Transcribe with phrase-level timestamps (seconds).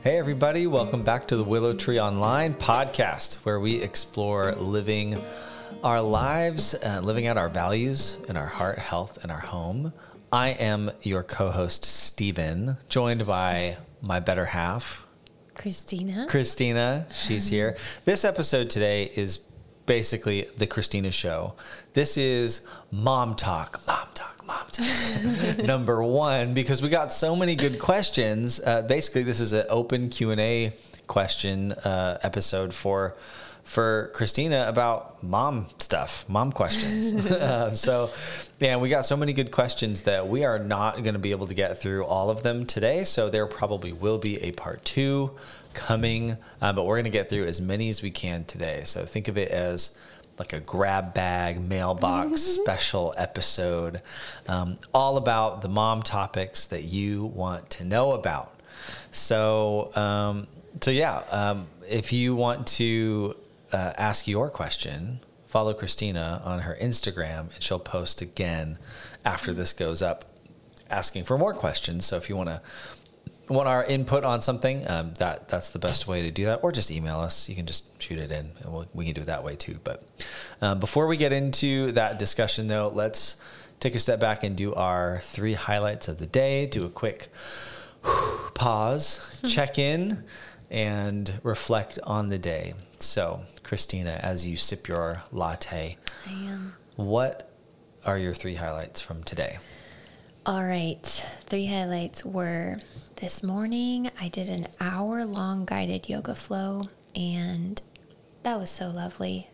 [0.00, 5.20] Hey, everybody, welcome back to the Willow Tree Online podcast, where we explore living
[5.82, 9.92] our lives, uh, living out our values in our heart, health, and our home.
[10.32, 15.04] I am your co host, Stephen, joined by my better half,
[15.54, 16.26] Christina.
[16.28, 17.06] Christina.
[17.12, 17.76] She's here.
[18.04, 19.38] This episode today is
[19.84, 21.54] basically the Christina show.
[21.94, 24.37] This is mom talk, mom talk,
[25.64, 28.60] Number one, because we got so many good questions.
[28.64, 30.72] Uh, basically, this is an open Q and A
[31.06, 33.16] question uh, episode for
[33.64, 37.30] for Christina about mom stuff, mom questions.
[37.30, 38.10] uh, so,
[38.60, 41.46] yeah, we got so many good questions that we are not going to be able
[41.48, 43.04] to get through all of them today.
[43.04, 45.32] So, there probably will be a part two
[45.74, 48.82] coming, uh, but we're going to get through as many as we can today.
[48.84, 49.98] So, think of it as
[50.38, 54.02] like a grab bag mailbox special episode,
[54.46, 58.54] um, all about the mom topics that you want to know about.
[59.10, 60.46] So, um,
[60.80, 63.36] so yeah, um, if you want to
[63.72, 68.78] uh, ask your question, follow Christina on her Instagram, and she'll post again
[69.24, 70.24] after this goes up,
[70.90, 72.06] asking for more questions.
[72.06, 72.60] So if you want to
[73.48, 76.60] want our input on something, um, that that's the best way to do that.
[76.62, 77.48] Or just email us.
[77.48, 79.78] You can just shoot it in, and we'll, we can do it that way too.
[79.82, 80.04] But
[80.60, 83.36] um, before we get into that discussion, though, let's
[83.80, 86.66] take a step back and do our three highlights of the day.
[86.66, 87.28] Do a quick
[88.54, 90.24] pause, check in,
[90.70, 92.74] and reflect on the day.
[92.98, 95.96] So, Christina, as you sip your latte,
[96.26, 96.74] I am.
[96.96, 97.50] what
[98.04, 99.58] are your three highlights from today?
[100.48, 101.02] All right.
[101.42, 102.78] Three highlights were
[103.16, 107.82] this morning, I did an hour long guided yoga flow, and
[108.44, 109.50] that was so lovely.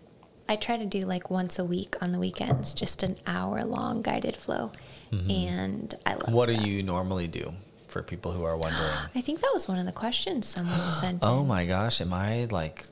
[0.48, 4.03] I try to do like once a week on the weekends, just an hour long
[4.03, 4.70] guided flow.
[5.11, 6.33] And I love Mm-hmm.
[6.33, 7.55] What do you normally do
[7.89, 8.92] for people who are wondering?
[9.17, 11.48] I think that was one of the questions someone sent oh in.
[11.48, 12.86] my gosh, am I like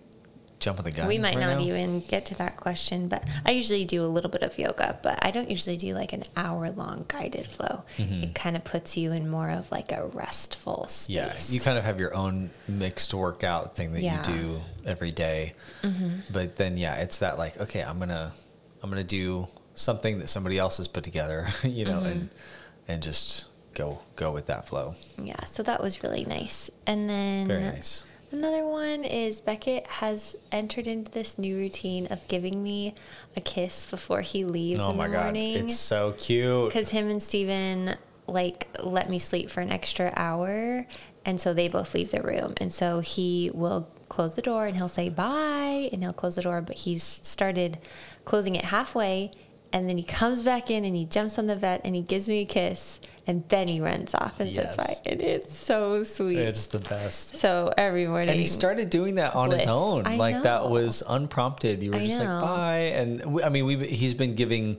[0.63, 1.07] jumping the gun?
[1.09, 1.61] We might right not now?
[1.61, 5.19] even get to that question, but I usually do a little bit of yoga, but
[5.25, 7.83] I don't usually do like an hour long guided flow.
[7.99, 8.23] Mm-hmm.
[8.23, 11.11] It kind of puts you in more of like a restful space.
[11.11, 14.27] Yeah, you kind of have your own mixed workout thing that Yeah.
[14.31, 15.55] you do every day.
[15.83, 16.33] Mm-hmm.
[16.33, 18.33] But then, yeah, it's that like, okay, I'm gonna,
[18.83, 22.89] I'm gonna do something that somebody else has put together, you know, and mm-hmm.
[22.89, 24.95] and just go go with that flow.
[25.19, 26.71] Yeah, so that was really nice.
[26.87, 28.05] And then Very nice.
[28.33, 32.95] Another one is Beckett has entered into this new routine of giving me
[33.37, 35.57] a kiss before he leaves Oh in my the god, morning.
[35.67, 36.69] it's so cute.
[36.69, 40.87] Because him and Steven like let me sleep for an extra hour,
[41.25, 44.77] and so they both leave the room, and so he will close the door and
[44.77, 47.79] he'll say bye, and he'll close the door, but he's started
[48.25, 49.31] closing it halfway.
[49.73, 52.29] And then he comes back in and he jumps on the vet and he gives
[52.29, 54.75] me a kiss and then he runs off and Yes.
[54.75, 54.95] says bye.
[55.07, 56.39] And it's so sweet.
[56.39, 57.37] It's the best.
[57.37, 58.29] So every morning.
[58.31, 61.83] And he started doing that on his own, I like that was unprompted.
[61.83, 64.77] You were I just like bye, and we, I mean, we he's been giving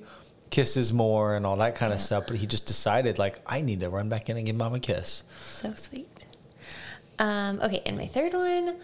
[0.52, 3.80] kisses more and all that kind of stuff, but he just decided like I need
[3.80, 5.24] to run back in and give mom a kiss.
[5.42, 6.08] So sweet.
[7.18, 8.76] Um, okay, and my third one.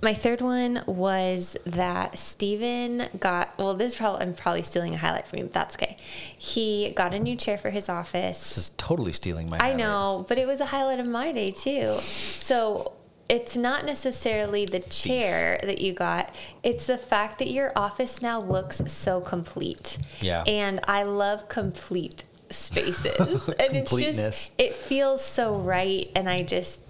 [0.00, 3.74] My third one was that Steven got well.
[3.74, 5.96] This is probably I'm probably stealing a highlight from you, but that's okay.
[6.36, 8.38] He got a new chair for his office.
[8.38, 9.56] This is totally stealing my.
[9.56, 9.76] I highlight.
[9.78, 11.86] know, but it was a highlight of my day too.
[11.98, 12.92] So
[13.28, 18.40] it's not necessarily the chair that you got, it's the fact that your office now
[18.40, 19.98] looks so complete.
[20.20, 20.44] Yeah.
[20.46, 23.48] And I love complete spaces.
[23.48, 24.16] and it's Completeness.
[24.16, 26.10] just, it feels so right.
[26.16, 26.80] And I just,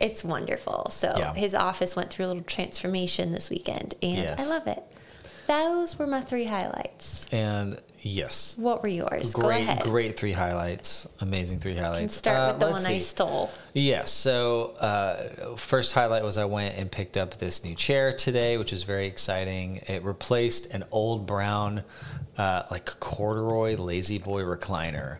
[0.00, 0.88] it's wonderful.
[0.90, 1.34] So Yeah.
[1.34, 4.38] his office went through a little transformation this weekend, and Yes.
[4.40, 4.82] I love it.
[5.46, 7.26] Those were my three highlights.
[7.30, 9.34] And yes, What were yours?
[9.34, 9.82] Go great, ahead.
[9.82, 11.06] great three highlights.
[11.20, 11.98] Amazing three highlights.
[12.00, 13.50] Can start Uh, with the one I stole.
[13.74, 14.10] Yes.
[14.10, 18.72] So, uh, first highlight was I went and picked up this new chair today, which
[18.72, 19.82] is very exciting.
[19.86, 21.84] It replaced an old brown,
[22.38, 25.18] uh, like corduroy La-Z-Boy recliner,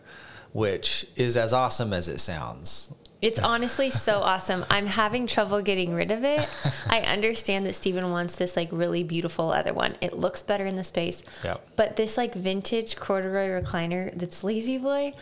[0.53, 2.89] which is as awesome as it sounds.
[3.25, 4.65] It's honestly so awesome.
[4.69, 6.47] I'm having trouble getting rid of it.
[6.87, 9.95] I understand that Steven wants this like really beautiful other one.
[9.99, 11.23] It looks better in the space.
[11.43, 11.69] Yep.
[11.75, 15.13] But this like vintage corduroy recliner that's La-Z-Boy,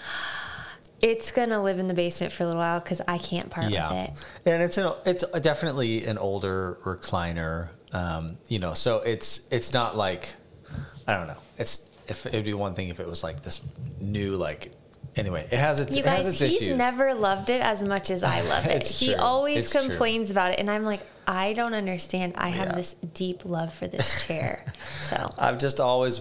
[1.02, 3.92] it's gonna live in the basement for a little while because I can't part with
[3.92, 4.26] it.
[4.46, 7.70] and it's an it's definitely an older recliner.
[7.94, 10.34] Um, you know, so it's it's not like
[11.08, 11.38] I don't know.
[11.58, 13.62] It's if it'd be one thing if it was like this
[14.02, 14.72] new like.
[15.16, 16.78] Anyway, it has its You it has guys, its he's issues.
[16.78, 18.88] never loved it as much as I love it.
[18.88, 19.22] He true.
[19.22, 19.82] always It's true.
[19.88, 22.34] complains about it, and I'm like, I don't understand.
[22.38, 22.76] I have Yeah.
[22.76, 24.66] this deep love for this chair.
[25.10, 26.20] So I've just always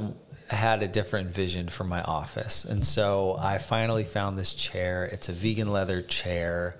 [0.49, 2.65] had a different vision for my office.
[2.67, 5.05] And so I finally found this chair.
[5.07, 6.77] It's a vegan leather chair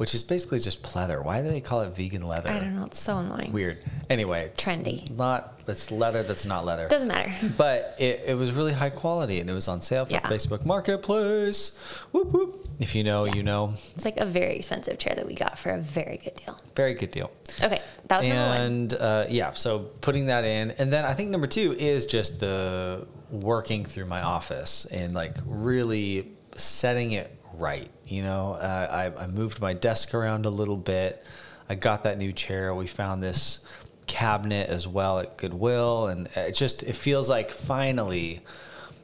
[0.00, 1.22] which is basically just pleather.
[1.22, 2.48] Why do they call it vegan leather?
[2.48, 2.86] I don't know.
[2.86, 3.52] It's so annoying.
[3.52, 3.76] Weird.
[4.08, 5.10] Anyway, Trendy.
[5.10, 6.88] Not it's leather that's not leather.
[6.88, 7.30] Doesn't matter.
[7.58, 10.20] But it, it was really high quality and it was on sale for Yeah.
[10.22, 11.76] Facebook Marketplace.
[12.12, 12.66] Whoop whoop.
[12.78, 13.74] If you know, you know.
[13.94, 16.58] It's like a very expensive chair that we got for a very good deal.
[16.74, 17.30] Very good deal.
[17.62, 18.60] Okay, that was number one.
[18.62, 22.40] and uh, yeah, so putting that in, and then I think number two is just
[22.40, 27.90] the working through my office and like really setting it right.
[28.04, 31.22] You know, uh, I, I moved my desk around a little bit.
[31.68, 32.74] I got that new chair.
[32.74, 33.60] We found this
[34.06, 38.40] cabinet as well at Goodwill, and it just it feels like finally.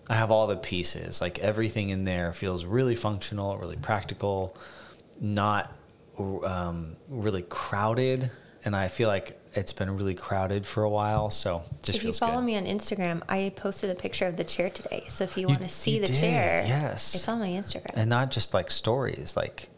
[0.08, 1.20] I have all the pieces.
[1.20, 4.56] Like everything in there feels really functional, really practical,
[5.20, 5.72] not
[6.18, 8.30] um, really crowded.
[8.64, 11.30] And I feel like it's been really crowded for a while.
[11.30, 12.46] So just if you follow good.
[12.46, 15.04] me on Instagram, I posted a picture of the chair today.
[15.08, 17.14] So if you, want to see the did, chair, yes.
[17.14, 17.92] it's on my Instagram.
[17.94, 19.36] and not just like stories.
[19.36, 19.70] Like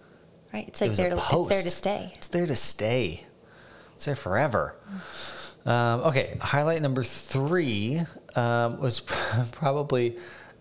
[0.53, 2.13] right, it's like was there to, it's there to stay.
[2.17, 3.25] It's there to stay.
[3.95, 4.77] It's there forever.
[5.65, 8.01] Um, okay, highlight number three
[8.35, 9.01] um, was
[9.53, 10.17] probably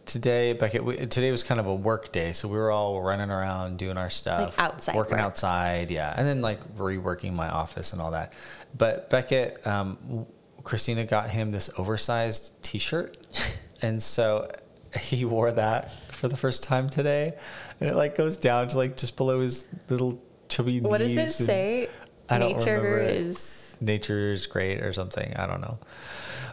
[0.08, 0.54] today.
[0.54, 3.78] Beckett, we, today was kind of a work day, so we were all running around
[3.78, 5.22] doing our stuff, outside working work.
[5.22, 8.34] outside, yeah, and then like reworking my office and all that.
[8.78, 10.26] But Beckett, um,
[10.64, 13.18] Christina got him this oversized T-shirt,
[13.82, 14.52] and so
[15.00, 17.34] he wore that for the first time today,
[17.80, 21.30] and it like goes down to like just below his little chubby What does it
[21.30, 21.90] say?
[22.30, 25.34] I don't Nature is nature is great or something.
[25.36, 25.80] I don't know,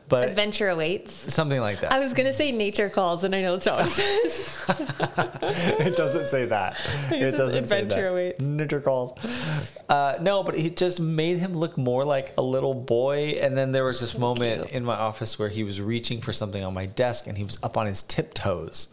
[0.09, 1.33] but adventure awaits.
[1.33, 1.93] something like that.
[1.93, 4.67] I was gonna say nature calls, and I know it's not what it says.
[5.87, 6.77] it doesn't say that.
[7.11, 8.13] It It doesn't say adventure that.
[8.13, 8.41] awaits.
[8.41, 9.13] Nature calls.
[9.89, 13.39] Uh, no, but it just made him look more like a little boy.
[13.41, 14.73] And then there was this moment cute.
[14.75, 17.59] in my office where he was reaching for something on my desk, and he was
[17.63, 18.89] up on his tiptoes,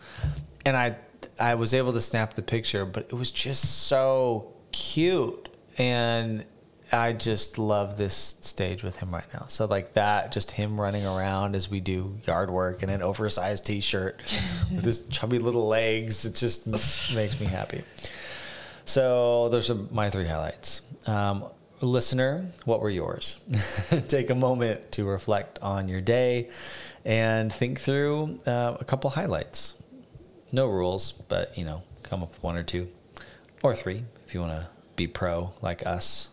[0.66, 0.96] and I
[1.40, 6.46] I was able to snap the picture, but it was just so cute and.
[6.92, 9.46] I just love this stage with him right now.
[9.48, 13.66] So like that, just him running around as we do yard work in an oversized
[13.66, 14.22] t-shirt
[14.76, 16.68] with his chubby little legs, it just
[17.16, 17.84] makes me happy.
[18.86, 20.82] So those are my three highlights.
[21.08, 21.46] Um,
[21.80, 23.40] listener, what were yours?
[24.08, 26.50] Take a moment to reflect on your day
[27.06, 29.82] and think through uh, a couple highlights.
[30.52, 32.88] No rules, but you know, come up with one or two
[33.64, 36.30] or three if you want to be pro like us.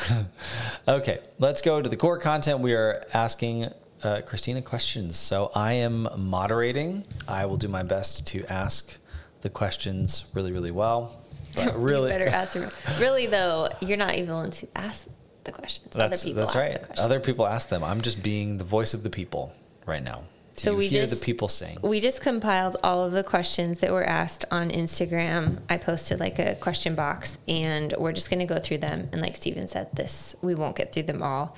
[0.88, 2.60] okay, let's go to the core content.
[2.60, 3.68] We are asking
[4.02, 5.16] uh, Christina questions.
[5.16, 7.04] So I am moderating.
[7.28, 8.98] I will do my best to ask
[9.42, 11.18] the questions really, really well.
[11.54, 12.70] But really, better ask them.
[12.98, 15.06] Really though, you're not even willing to ask
[15.44, 15.88] the questions.
[15.92, 16.72] that's Other people that's ask right.
[16.72, 17.04] The questions.
[17.04, 17.84] Other people ask them.
[17.84, 19.52] I'm just being the voice of the people
[19.84, 20.22] right now.
[20.62, 21.76] To So we hear just- the people sing.
[21.82, 25.58] We just compiled all of the questions that were asked on Instagram.
[25.68, 29.08] I posted like a question box and we're just going to go through them.
[29.12, 31.56] And like Steven said, this, we won't get through them all.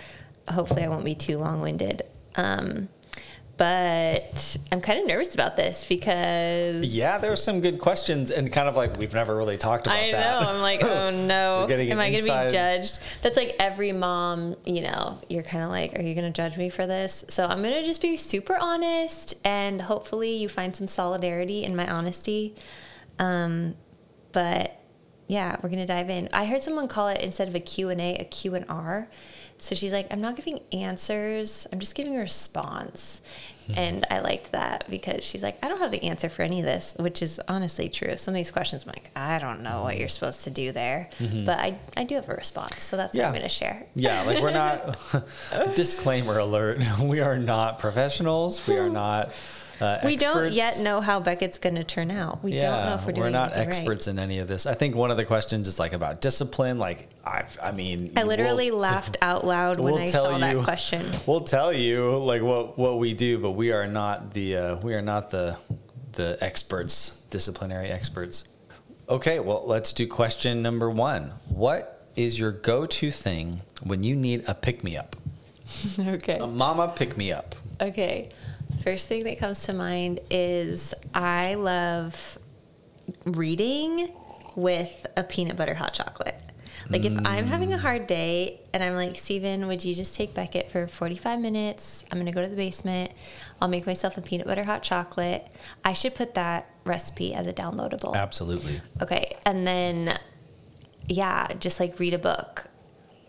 [0.49, 2.03] Hopefully, I won't be too long winded.
[2.37, 2.89] Um,
[3.57, 6.85] but I'm kind of nervous about this because.
[6.85, 9.99] Yeah, there were some good questions, and kind of like we've never really talked about
[9.99, 10.43] I that.
[10.43, 10.49] know.
[10.49, 11.67] I'm like, oh no.
[11.69, 12.99] Am I going to be judged?
[13.23, 16.57] That's like every mom, you know, you're kind of like, are you going to judge
[16.57, 17.25] me for this?
[17.29, 21.77] So I'm going to just be super honest and hopefully you find some solidarity in
[21.77, 22.55] my honesty.
[23.19, 23.77] Um,
[24.33, 24.81] but
[25.29, 26.29] yeah, we're going to dive in.
[26.33, 29.09] I heard someone call it instead of a Q&A, a Q and R.
[29.65, 31.67] So she's like, I'm not giving answers.
[31.73, 33.23] I'm just giving a response.
[33.67, 33.73] Hmm.
[33.77, 36.67] And I liked that because she's like, I don't have the answer for any of
[36.67, 38.19] this, which is honestly true.
[38.19, 40.11] Some of these questions, I'm like, I don't know what you're hmm.
[40.11, 41.09] supposed to do there.
[41.19, 41.47] Mm-hmm.
[41.47, 42.83] But I, I do have a response.
[42.83, 43.29] So that's what Yeah.
[43.29, 43.87] I'm going to share.
[43.95, 44.99] Yeah, like we're not.
[45.75, 48.67] disclaimer alert: We are not professionals.
[48.67, 49.33] We are not.
[49.81, 52.43] Uh, We don't yet know how Beckett's going to turn out.
[52.43, 53.77] We don't know if we're doing We're not anything right.
[53.79, 54.67] experts in any of this.
[54.67, 56.79] I think one of the questions is like about discipline.
[56.79, 60.57] Like I, I mean, I literally we'll- laughed out loud when we'll I saw that
[60.65, 61.05] question.
[61.27, 64.95] We'll tell you like what what we do, but we are not the uh, we
[64.95, 65.57] are not the
[66.13, 68.45] the experts, disciplinary experts.
[69.09, 71.33] Okay, well, let's do question number one.
[71.49, 75.17] What is your go-to thing when you need a pick me up?
[75.99, 76.39] okay.
[76.39, 77.55] A mama pick me up.
[77.81, 78.31] Okay.
[78.83, 82.39] First thing that comes to mind is I love
[83.25, 84.13] reading
[84.57, 86.41] with a peanut butter hot chocolate.
[86.91, 90.35] Like if I'm having a hard day and I'm like, Steven, would you just take
[90.35, 92.05] Beckett for 45 minutes?
[92.11, 93.13] I'm going to go to the basement.
[93.61, 95.47] I'll make myself a peanut butter hot chocolate.
[95.83, 98.15] I should put that recipe as a downloadable.
[98.15, 98.83] Absolutely.
[99.01, 99.37] Okay.
[99.47, 100.19] And then,
[101.09, 102.69] yeah, just like read a book.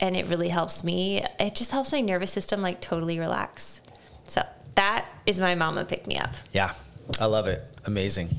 [0.01, 1.23] And it really helps me.
[1.39, 3.79] It just helps my nervous system like totally relax.
[4.25, 4.43] So
[4.75, 6.31] that is my mama pick me up.
[6.53, 6.73] Yeah,
[7.19, 7.63] I love it.
[7.85, 8.29] Amazing.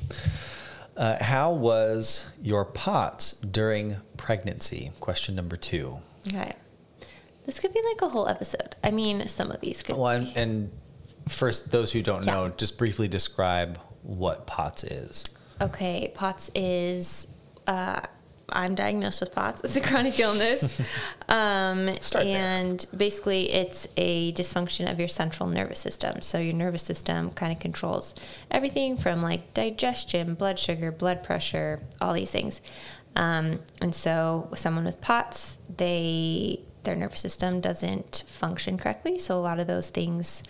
[0.97, 4.93] Uh, how was your POTS during pregnancy?
[5.01, 5.99] Question number two.
[6.27, 6.55] Okay.
[7.45, 8.75] This could be like a whole episode.
[8.83, 9.97] I mean, some of these could.
[9.97, 10.73] Well, and, and
[11.29, 12.33] first, those who don't Yeah.
[12.33, 15.25] know, just briefly describe what POTS is.
[15.61, 17.27] Okay, POTS is.
[17.67, 18.01] Uh,
[18.49, 19.63] I'm diagnosed with POTS.
[19.65, 20.81] It's a chronic illness.
[21.29, 22.39] Um, Start there.
[22.39, 26.23] and basically, it's a dysfunction of your central nervous system.
[26.23, 28.15] So, your nervous system kind of controls
[28.49, 32.61] everything from like digestion, blood sugar, blood pressure, all these things.
[33.17, 39.19] Um, and so, someone with POTS, they their nervous system doesn't function correctly.
[39.19, 40.45] So, a lot of those things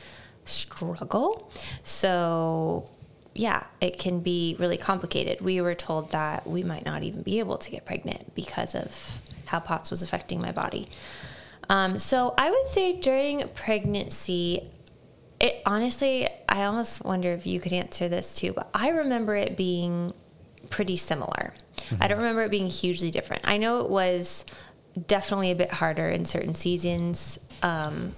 [0.44, 1.50] struggle.
[1.84, 2.90] So,
[3.38, 5.40] yeah, it can be really complicated.
[5.40, 9.22] We were told that we might not even be able to get pregnant because of
[9.46, 10.88] how POTS was affecting my body.
[11.68, 14.70] Um, so I would say during pregnancy,
[15.40, 19.56] it honestly, I almost wonder if you could answer this too, but I remember it
[19.56, 20.14] being
[20.70, 21.54] pretty similar.
[22.00, 23.46] I don't remember it being hugely different.
[23.46, 24.44] I know it was
[25.06, 27.38] definitely a bit harder in certain seasons.
[27.62, 28.14] Um,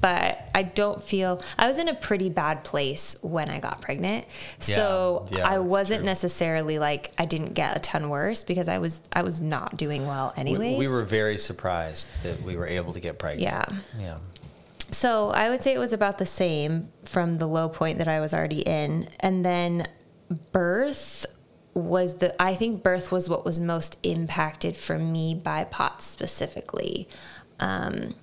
[0.00, 4.26] but I don't feel I was in a pretty bad place when I got pregnant.
[4.58, 6.06] So Yeah, yeah, I wasn't true.
[6.06, 10.06] necessarily like I didn't get a ton worse because I was I was not doing
[10.06, 13.42] well We, we were very surprised that we were able to get pregnant.
[13.42, 13.64] Yeah.
[13.98, 14.18] Yeah.
[14.90, 18.20] So I would say it was about the same from the low point that I
[18.20, 19.08] was already in.
[19.20, 19.86] And then
[20.52, 21.26] birth
[21.72, 27.08] was the, I think birth was what was most impacted for me by POTS specifically.
[27.58, 28.14] Um,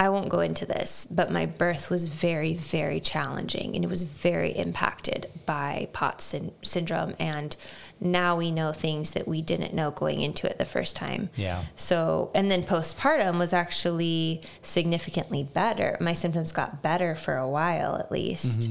[0.00, 4.02] I won't go into this, but my birth was very, very challenging and it was
[4.02, 7.14] very impacted by POTS syn- syndrome.
[7.20, 7.54] And
[8.00, 11.28] now we know things that we didn't know going into it the first time.
[11.36, 11.64] Yeah.
[11.76, 15.98] So, and then postpartum was actually significantly better.
[16.00, 18.70] My symptoms got better for a while at least.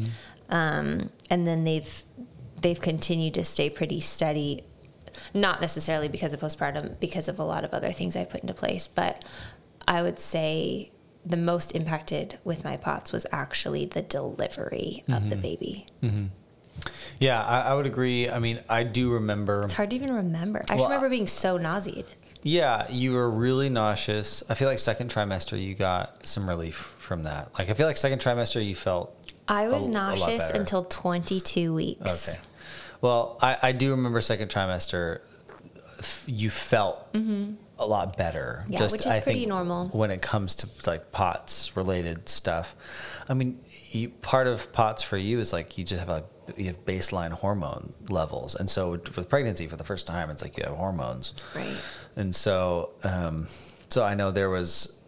[0.49, 2.03] Um, and then they've,
[2.59, 4.63] they've continued to stay pretty steady,
[5.35, 8.55] not necessarily because of postpartum, because of a lot of other things I put into
[8.55, 8.87] place.
[8.87, 9.23] But
[9.87, 10.91] I would say
[11.25, 15.41] the most impacted with my POTS was actually the delivery of the mm-hmm.
[15.41, 15.87] baby.
[16.01, 16.25] Mm-hmm.
[17.19, 18.29] Yeah, I, I would agree.
[18.29, 19.63] I mean, I do remember.
[19.63, 20.59] It's hard to even remember.
[20.59, 22.05] I just Well, remember being so nauseated.
[22.41, 24.43] Yeah, you were really nauseous.
[24.49, 27.51] I feel like second trimester you got some relief from that.
[27.59, 29.13] Like I feel like second trimester you felt
[29.47, 30.59] I was a nauseous better.
[30.59, 32.29] until 22 weeks.
[32.29, 32.39] okay.
[33.01, 35.19] Well, I, I do remember second trimester.
[36.27, 37.55] You felt mm-hmm.
[37.79, 38.65] A lot better.
[38.69, 39.87] Yeah, which is pretty normal.
[39.89, 42.75] when it comes to like POTS related stuff.
[43.27, 43.59] I mean,
[43.91, 46.23] you, part of POTS for you is like you just have a
[46.57, 50.57] you have baseline hormone levels, and so with pregnancy for the first time, it's like
[50.57, 51.33] you have hormones.
[51.55, 51.75] Right.
[52.15, 53.47] And so, um,
[53.89, 54.99] so I know there was,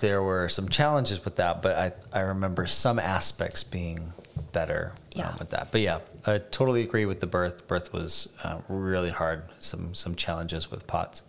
[0.00, 4.12] there were some challenges with that, but I, I remember some aspects being
[4.52, 5.28] better Yeah.
[5.28, 5.68] um, with that.
[5.70, 7.66] But yeah, I totally agree with the birth.
[7.68, 9.44] Birth was uh, really hard.
[9.60, 11.22] Some some challenges with POTS,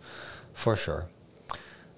[0.54, 1.06] for sure.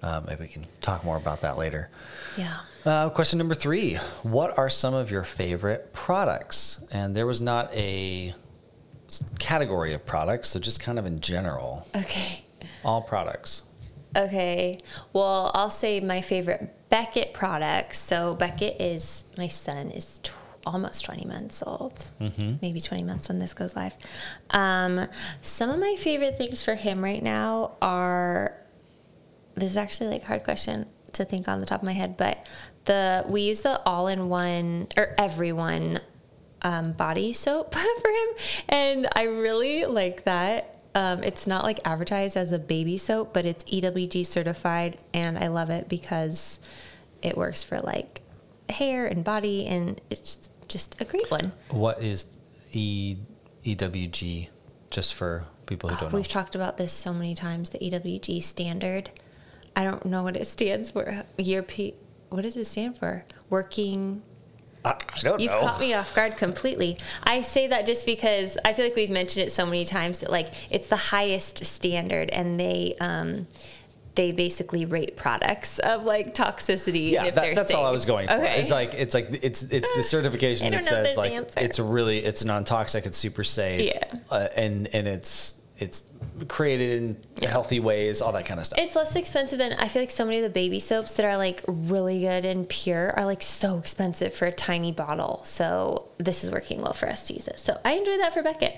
[0.01, 1.89] Uh, maybe we can talk more about that later.
[2.37, 2.57] Yeah.
[2.85, 6.85] Uh, question number three: What are some of your favorite products?
[6.91, 8.33] And there was not a
[9.39, 12.45] category of products, so just kind of in general, Okay.
[12.83, 13.63] all products.
[14.15, 14.79] Okay.
[15.13, 17.99] Well, I'll say my favorite Beckett products.
[17.99, 20.31] So Beckett is my son is tw-
[20.65, 22.11] almost 20 months old.
[22.61, 23.93] Maybe 20 months when this goes live.
[24.49, 25.07] Um,
[25.41, 28.55] some of my favorite things for him right now are
[29.55, 32.17] this is actually like a hard question to think on the top of my head,
[32.17, 32.45] but
[32.85, 35.99] the we use the all-in-one or everyone
[36.61, 38.27] um, body soap for him,
[38.69, 40.79] and I really like that.
[40.93, 45.47] Um, it's not like advertised as a baby soap, but it's EWG certified, and I
[45.47, 46.59] love it because
[47.21, 48.21] it works for like
[48.69, 51.51] hair and body, and it's just a great one.
[51.69, 52.27] What is
[52.71, 53.17] E
[53.65, 54.47] EWG?
[54.91, 56.17] Just for people who Oh, don't know.
[56.17, 57.71] we've talked about this so many times.
[57.71, 59.09] The EWG standard.
[59.75, 61.23] I don't know what it stands for.
[61.37, 61.95] European.
[62.29, 63.25] What does it stand for?
[63.49, 64.21] Working.
[64.85, 65.59] I, I don't You've know.
[65.61, 66.97] caught me off guard completely.
[67.23, 70.31] I say that just because I feel like we've mentioned it so many times that
[70.31, 73.47] like it's the highest standard, and they um,
[74.15, 77.11] they basically rate products of like toxicity.
[77.11, 78.33] Yeah, and if that, that's all I was going for.
[78.35, 78.59] Okay.
[78.59, 81.59] It's like it's like it's it's the certification I that says like answer.
[81.59, 84.19] it's really it's non-toxic, it's super safe, Yeah.
[84.31, 86.03] uh, and and it's it's
[86.47, 87.49] created in Yeah.
[87.49, 88.79] healthy ways, all that kind of stuff.
[88.79, 91.37] It's less expensive than I feel like so many of the baby soaps that are
[91.37, 95.41] like really good and pure are like so expensive for a tiny bottle.
[95.43, 97.61] So this is working well for us to use this.
[97.61, 98.75] So I enjoy that for Beckett.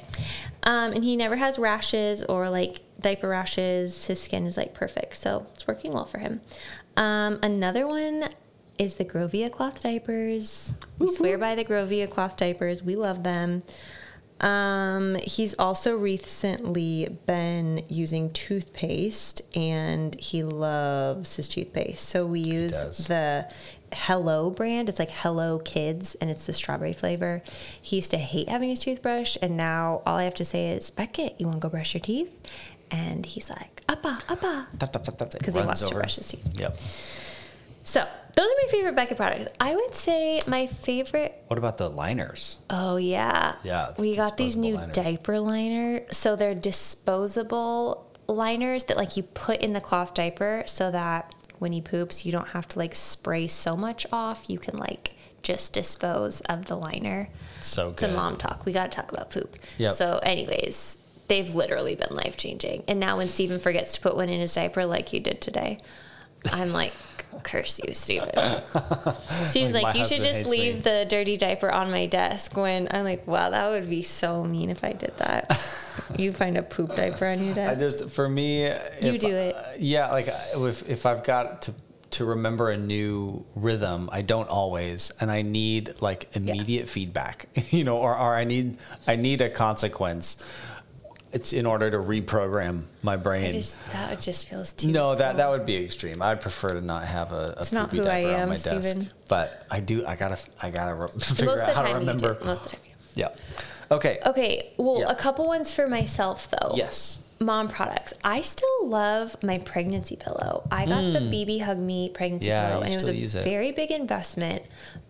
[0.64, 4.06] Um, and he never has rashes or like diaper rashes.
[4.06, 5.18] His skin is like perfect.
[5.18, 6.42] So it's working well for him.
[6.96, 8.30] Um, another one
[8.80, 10.74] is the Grovia cloth diapers.
[11.00, 12.82] We swear by the Grovia cloth diapers.
[12.84, 13.64] We love them.
[14.40, 22.08] Um, he's also recently been using toothpaste and he loves his toothpaste.
[22.08, 23.50] So we use the
[23.94, 24.90] Hello brand.
[24.90, 27.42] It's like Hello Kids and it's the strawberry flavor.
[27.82, 30.90] He used to hate having his toothbrush and now all I have to say is,
[30.92, 32.38] Beckett, you want to go brush your teeth?
[32.92, 34.68] And he's like, Appa, Appa.
[35.40, 36.48] Because he wants to brush his teeth.
[36.54, 36.78] Yep.
[37.84, 38.06] So
[38.38, 39.52] those are my favorite Becca products.
[39.60, 42.58] I would say my favorite What about the liners?
[42.70, 43.56] Oh yeah.
[43.64, 44.96] Yeah, We got these new liners.
[44.96, 46.02] diaper liner.
[46.12, 51.72] So they're disposable liners that like you put in the cloth diaper so that when
[51.72, 54.46] he poops you don't have to like spray so much off.
[54.50, 57.30] You can like just dispose of the liner.
[57.62, 57.94] So good.
[57.94, 58.66] It's a mom talk.
[58.66, 59.56] We got to talk about poop.
[59.80, 59.94] Yep.
[59.94, 62.84] So anyways, they've literally been life changing.
[62.88, 65.80] And now when Steven forgets to put one in his diaper like you did today,
[66.52, 66.94] I'm like,
[67.44, 68.30] curse you, Steven.
[69.46, 72.88] Steven's Like, like, you should just leave me." the dirty diaper on my desk when
[72.92, 75.60] I'm like, wow, that would be so mean if I did that.
[76.18, 77.78] you find a poop diaper on your desk.
[77.78, 79.56] I just for me, if- do it.
[79.80, 81.74] yeah, like if if I've got to
[82.10, 87.84] to remember a new rhythm, I don't always, and I need like immediate feedback, you
[87.84, 88.78] know, or or I need
[89.08, 90.44] I need a consequence.
[91.34, 93.54] It's in order to reprogram my brain.
[93.54, 94.88] just, that just feels too.
[94.88, 96.22] no, that that would be extreme.
[96.22, 98.50] I'd prefer to not have a, a It's not poopy who I diaper on am,
[98.50, 98.84] my desk.
[98.88, 99.10] Steven.
[99.28, 100.06] But I do.
[100.06, 100.38] I gotta.
[100.62, 102.34] I gotta re- figure Most out the how to time you remember.
[102.36, 102.46] do.
[102.46, 102.98] Most of the time you do.
[103.22, 103.28] Yeah.
[103.92, 104.20] Okay.
[104.26, 105.12] Okay, well, Yeah.
[105.12, 106.74] a couple ones for myself though.
[106.76, 107.24] Yes.
[107.40, 108.14] Mom products.
[108.24, 110.68] I still love my pregnancy pillow.
[110.72, 112.50] I got the BB Hug Me pregnancy Hmm.
[112.50, 113.44] Yeah, pillow, and it was a it.
[113.44, 114.64] very big investment.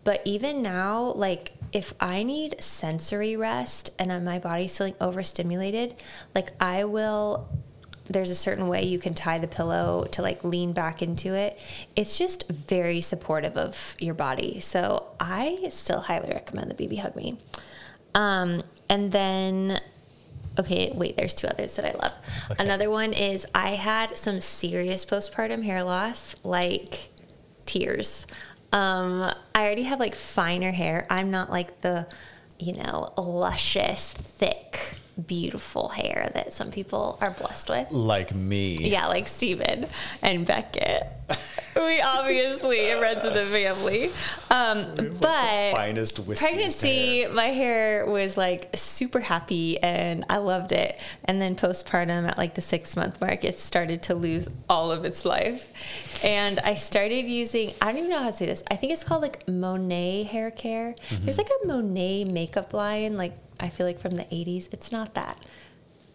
[0.04, 5.96] But even now, like if I need sensory rest and my body's feeling overstimulated,
[6.34, 7.50] like I will.
[8.10, 11.60] There's a certain way you can tie the pillow to like lean back into it.
[11.94, 14.62] It's just very supportive of your body.
[14.62, 17.38] So I still highly recommend the BB Hug Me.
[18.16, 19.82] Um, and then,
[20.58, 22.14] okay, wait, there's two others that I love.
[22.50, 22.64] Okay.
[22.64, 27.10] Another one is I had some serious postpartum hair loss, like
[27.66, 28.26] tears.
[28.74, 31.08] Um, I already have like finer hair.
[31.10, 32.08] I'm not like the,
[32.60, 37.92] you know, luscious, thick, beautiful hair that some people are blessed with.
[37.92, 38.90] Like me.
[38.90, 39.88] Yeah, like Steven
[40.22, 41.12] and Beckett.
[41.76, 44.10] we obviously are friends of the family.
[44.50, 51.00] Um, but finest pregnancy, my hair was like super happy and I loved it.
[51.26, 55.04] And then postpartum at like the six month mark, it started to lose all of
[55.06, 55.68] its life.
[56.24, 58.64] And I started using, I don't even know how to say this.
[58.72, 60.96] I think it's called like Monet hair care.
[61.10, 61.26] Mm-hmm.
[61.26, 64.70] There's like a Monet makeup line, like I feel like from the 80s.
[64.72, 65.38] It's not that.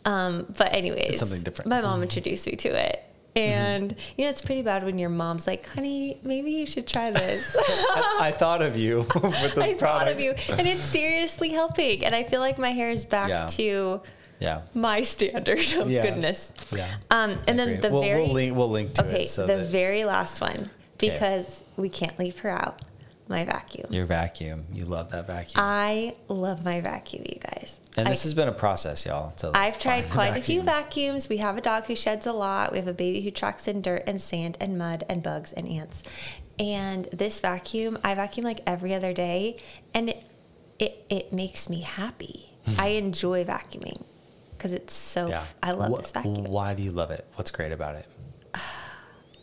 [0.05, 1.69] Um, but anyways, something different.
[1.69, 3.05] My mom introduced me to it.
[3.35, 7.11] And you know, it's pretty bad when your mom's like, "Honey, maybe you should try
[7.11, 9.81] this." I, I thought of you with this I product.
[9.81, 12.05] thought of you, and it's seriously helping.
[12.05, 13.47] And I feel like my hair is back Yeah.
[13.53, 14.03] to
[14.39, 14.63] Yeah.
[14.75, 16.03] my standard of Yeah.
[16.03, 16.53] goodness.
[16.73, 16.93] Yeah.
[17.11, 19.31] Um, and then the we'll, very we'll link, we'll link to okay, it.
[19.31, 22.83] So the that very last one because we can't leave her out.
[23.29, 23.87] My vacuum.
[23.93, 25.55] your vacuum, you love that vacuum.
[25.57, 27.81] I love my vacuum, you guys.
[27.97, 29.31] and I- this has been a process, y'all.
[29.39, 31.29] To I've tried quite a few vacuums.
[31.29, 32.73] We have a dog who sheds a lot.
[32.73, 35.67] We have a baby who tracks in dirt and sand and mud and bugs and
[35.69, 36.03] ants.
[36.59, 39.57] And this vacuum, I vacuum like every other day,
[39.95, 40.25] and it
[40.79, 42.51] it, it makes me happy.
[42.67, 42.81] Hmm.
[42.81, 44.05] I enjoy vacuuming
[44.53, 45.29] because it's so.
[45.29, 45.45] Yeah.
[45.63, 46.45] I love Wh- this vacuum.
[46.45, 47.25] Why do you love it?
[47.37, 48.07] What's great about it?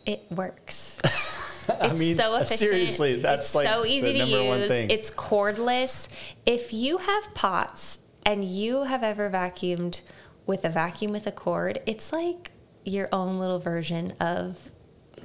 [0.06, 0.98] It works.
[1.80, 2.58] I It's mean, so uh, efficient.
[2.58, 4.68] seriously, that's it's like so the easy to number one use.
[4.68, 4.90] thing.
[4.90, 6.08] It's cordless.
[6.46, 10.00] If you have pots and you have ever vacuumed
[10.46, 12.50] with a vacuum with a cord, it's like
[12.84, 14.58] your own little version of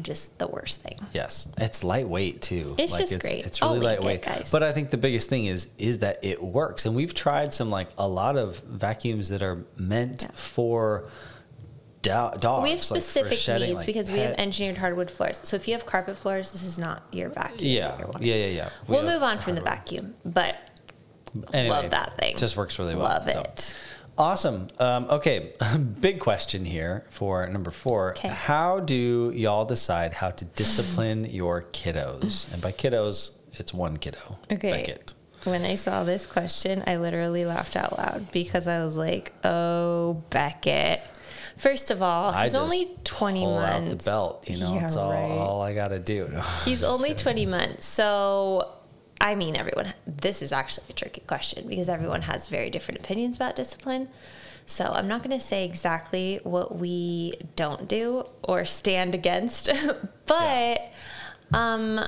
[0.01, 0.99] just the worst thing.
[1.13, 2.75] Yes, it's lightweight too.
[2.77, 3.45] It's just great.
[3.45, 4.51] It's really it, lightweight, guys.
[4.51, 7.69] But I think the biggest thing is is that it works, and we've tried some
[7.69, 10.31] like a lot of vacuums that are meant Yeah.
[10.35, 11.05] for
[12.05, 12.63] do- dogs.
[12.63, 15.41] we have like, specific shedding, needs like because we have engineered hardwood floors.
[15.43, 17.59] So if you have carpet floors, this is not your vacuum.
[17.61, 18.69] Yeah, yeah, yeah, yeah.
[18.87, 20.55] We We'll move on from the vacuum, but
[21.53, 22.37] Anyway, love that thing.
[22.37, 23.05] Just works really well.
[23.05, 23.41] Love so.
[23.41, 23.75] it.
[24.17, 24.69] Awesome.
[24.79, 25.53] Um, okay,
[25.99, 28.11] big question here for number four.
[28.11, 28.29] Okay.
[28.29, 32.51] How do y'all decide how to discipline your kiddos?
[32.53, 34.39] And by kiddos, it's one kiddo.
[34.51, 34.71] Okay.
[34.71, 35.13] Beckett.
[35.43, 40.23] When I saw this question, I literally laughed out loud because I was like, "Oh,
[40.31, 41.01] Beckett."
[41.57, 43.91] First of all, I he's just only 20 pull months.
[43.93, 44.49] out the belt.
[44.49, 45.31] You know, Yeah, it's all, right.
[45.31, 46.29] all I got to do.
[46.65, 47.85] He's only 20 months.
[47.85, 48.69] So,
[49.21, 53.37] I mean, everyone, this is actually a tricky question because everyone has very different opinions
[53.37, 54.09] about discipline.
[54.65, 59.69] So, I'm not going to say exactly what we don't do or stand against,
[60.25, 60.91] but
[61.53, 62.01] um,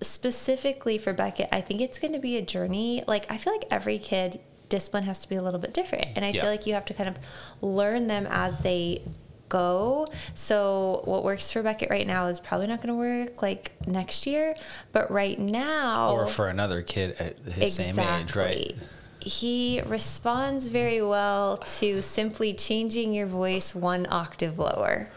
[0.00, 3.02] specifically for Beckett, I think it's going to be a journey.
[3.06, 6.06] Like, I feel like every kid discipline has to be a little bit different.
[6.16, 6.42] And I Yeah.
[6.42, 7.16] feel like you have to kind of
[7.60, 9.02] learn them as they
[9.48, 10.08] go.
[10.34, 14.26] So what works for Beckett right now is probably not going to work like next
[14.26, 14.56] year,
[14.92, 18.74] but right now Or for another kid at his same age, right?
[19.20, 25.08] He responds very well to simply changing your voice one octave lower.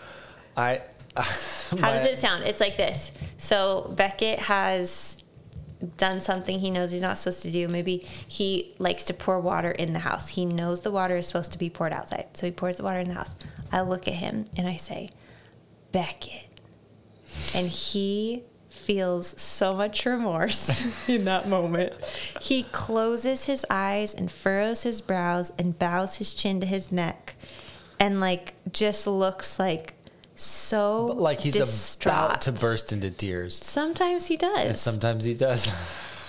[0.57, 0.81] I.
[1.15, 2.43] How does it sound?
[2.45, 3.11] It's like this.
[3.37, 5.17] So Beckett has
[5.97, 7.67] done something he knows he's not supposed to do.
[7.67, 10.29] Maybe he likes to pour water in the house.
[10.29, 12.27] He knows the water is supposed to be poured outside.
[12.33, 13.35] So he pours the water in the house.
[13.71, 15.11] I look at him and I say,
[15.91, 16.47] Beckett.
[17.55, 21.93] And he feels so much remorse in that moment.
[22.41, 27.35] He closes his eyes and furrows his brows and bows his chin to his neck
[27.99, 29.93] and like just looks like
[30.39, 32.15] so Like he's distraught.
[32.15, 33.59] about to burst into tears.
[33.63, 34.65] Sometimes he does.
[34.65, 35.69] And sometimes he does.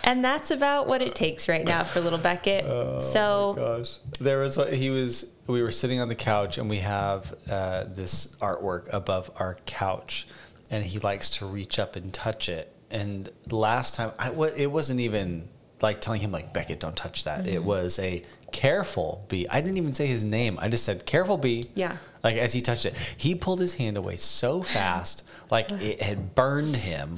[0.03, 2.65] And that's about what it takes right now for little Beckett.
[2.67, 3.99] Oh so gosh.
[4.19, 5.31] There was what he was.
[5.47, 10.27] We were sitting on the couch, and we have uh, this artwork above our couch,
[10.71, 12.73] and he likes to reach up and touch it.
[12.91, 15.49] And last time, I it wasn't even
[15.83, 17.41] like telling him like Beckett, don't touch that.
[17.41, 17.49] Mm-hmm.
[17.57, 19.47] It was a careful B.
[19.51, 20.59] I didn't even say his name.
[20.61, 21.65] I just said careful B.
[21.75, 21.97] Yeah.
[22.23, 26.35] Like as he touched it, he pulled his hand away so fast, like it had
[26.35, 27.17] burned him,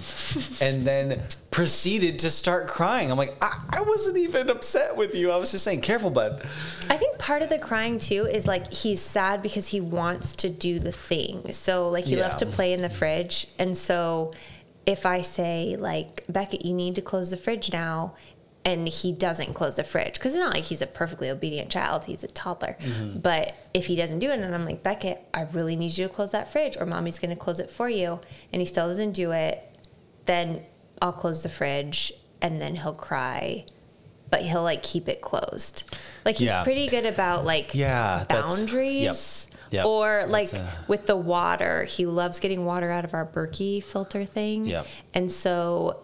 [0.60, 3.10] and then proceeded to start crying.
[3.10, 5.30] I'm like, I, I wasn't even upset with you.
[5.30, 6.46] I was just saying, careful, bud.
[6.88, 10.48] I think part of the crying too is like he's sad because he wants to
[10.48, 11.52] do the thing.
[11.52, 13.48] So like he loves to play in the fridge.
[13.58, 14.32] And so
[14.86, 18.14] if I say like Beckett, you need to close the fridge now
[18.64, 22.04] and he doesn't close the fridge because it's not like he's a perfectly obedient child
[22.04, 23.18] he's a toddler mm-hmm.
[23.18, 26.12] but if he doesn't do it and i'm like beckett i really need you to
[26.12, 28.20] close that fridge or mommy's going to close it for you
[28.52, 29.62] and he still doesn't do it
[30.26, 30.62] then
[31.00, 33.64] i'll close the fridge and then he'll cry
[34.30, 35.82] but he'll like keep it closed
[36.24, 36.62] like he's Yeah.
[36.64, 39.84] pretty good about like Yeah, boundaries yep, yep.
[39.86, 44.24] or like a- with the water he loves getting water out of our berkey filter
[44.24, 44.86] thing Yep.
[45.14, 45.98] and so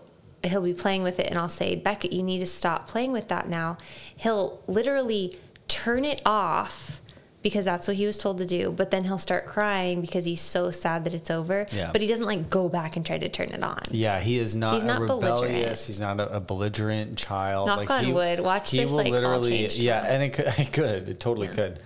[0.44, 3.29] he'll be playing with it and I'll say, Beckett, you need to stop playing with
[3.29, 3.79] that now.
[4.16, 7.01] He'll literally turn it off
[7.42, 10.40] because that's what he was told to do, but then he'll start crying because he's
[10.40, 11.66] so sad that it's over.
[11.72, 11.90] Yeah.
[11.92, 13.81] But he doesn't like go back and try to turn it on.
[13.90, 15.87] Yeah, he is not, He's not rebellious.
[15.87, 17.68] He's not a, a belligerent child.
[17.68, 18.40] Knock on wood.
[18.40, 21.81] Watch this, like, all yeah, and it could, it could, it totally could.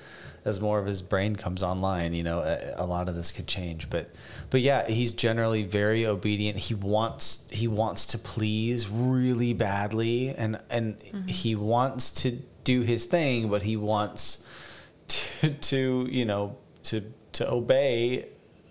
[0.45, 3.47] As more of his brain comes online, you know, a, a lot of this could
[3.47, 3.89] change.
[3.89, 4.11] But,
[4.51, 6.59] but yeah, he's generally very obedient.
[6.59, 11.27] He wants he wants to please really badly, and and Mm-hmm.
[11.29, 14.45] he wants to do his thing, but he wants
[15.09, 17.03] to, to you know to
[17.33, 18.29] to obey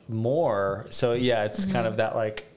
[0.09, 0.87] more.
[0.89, 2.47] So yeah, it's kind of that like,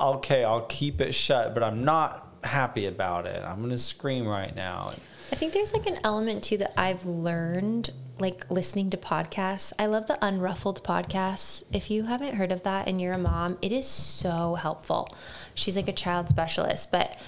[0.00, 3.44] okay, I'll keep it shut, but I'm not happy about it.
[3.44, 4.92] I'm gonna scream right now.
[5.30, 9.72] I think there's like an element too that I've learned like listening to podcasts.
[9.78, 11.62] I love the Unruffled podcasts.
[11.72, 15.14] If you haven't heard of that and you're a mom, it is so helpful.
[15.54, 17.18] She's like a child specialist, but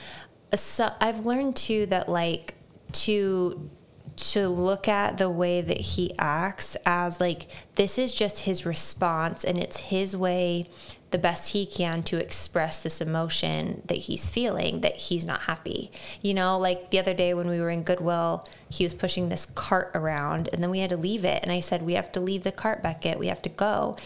[0.52, 2.54] uh, so I've learned too that like
[2.92, 3.70] to
[4.16, 9.44] to look at the way that he acts as like this is just his response
[9.44, 10.68] and it's his way
[11.10, 15.90] the best he can to express this emotion that he's feeling that he's not happy.
[16.22, 19.46] You know, like the other day when we were in Goodwill, he was pushing this
[19.46, 21.42] cart around and then we had to leave it.
[21.42, 23.18] And I said, We have to leave the cart, Beckett.
[23.18, 23.96] We have to go.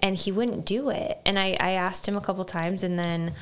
[0.00, 1.20] And he wouldn't do it.
[1.24, 3.32] And I, I asked him a couple times and then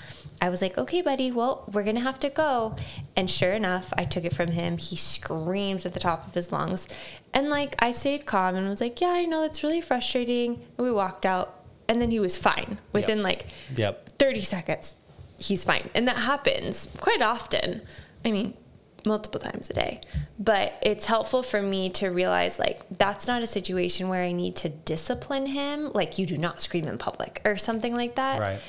[0.42, 2.76] I was like, okay, buddy, well, we're going to have to go.
[3.14, 4.78] And sure enough, I took it from him.
[4.78, 6.88] He screams at the top of his lungs.
[7.34, 10.62] And like, I stayed calm and was like, yeah, I know it's really frustrating.
[10.78, 11.59] And we walked out.
[11.90, 13.24] And then he was fine within Yep.
[13.24, 14.10] like Yep.
[14.18, 14.94] 30 seconds.
[15.38, 15.90] He's fine.
[15.92, 17.82] And that happens quite often.
[18.24, 18.54] I mean,
[19.04, 20.00] multiple times a day.
[20.38, 24.54] But it's helpful for me to realize like that's not a situation where I need
[24.56, 28.40] to discipline him, like you do not scream in public or something like that.
[28.40, 28.60] Right.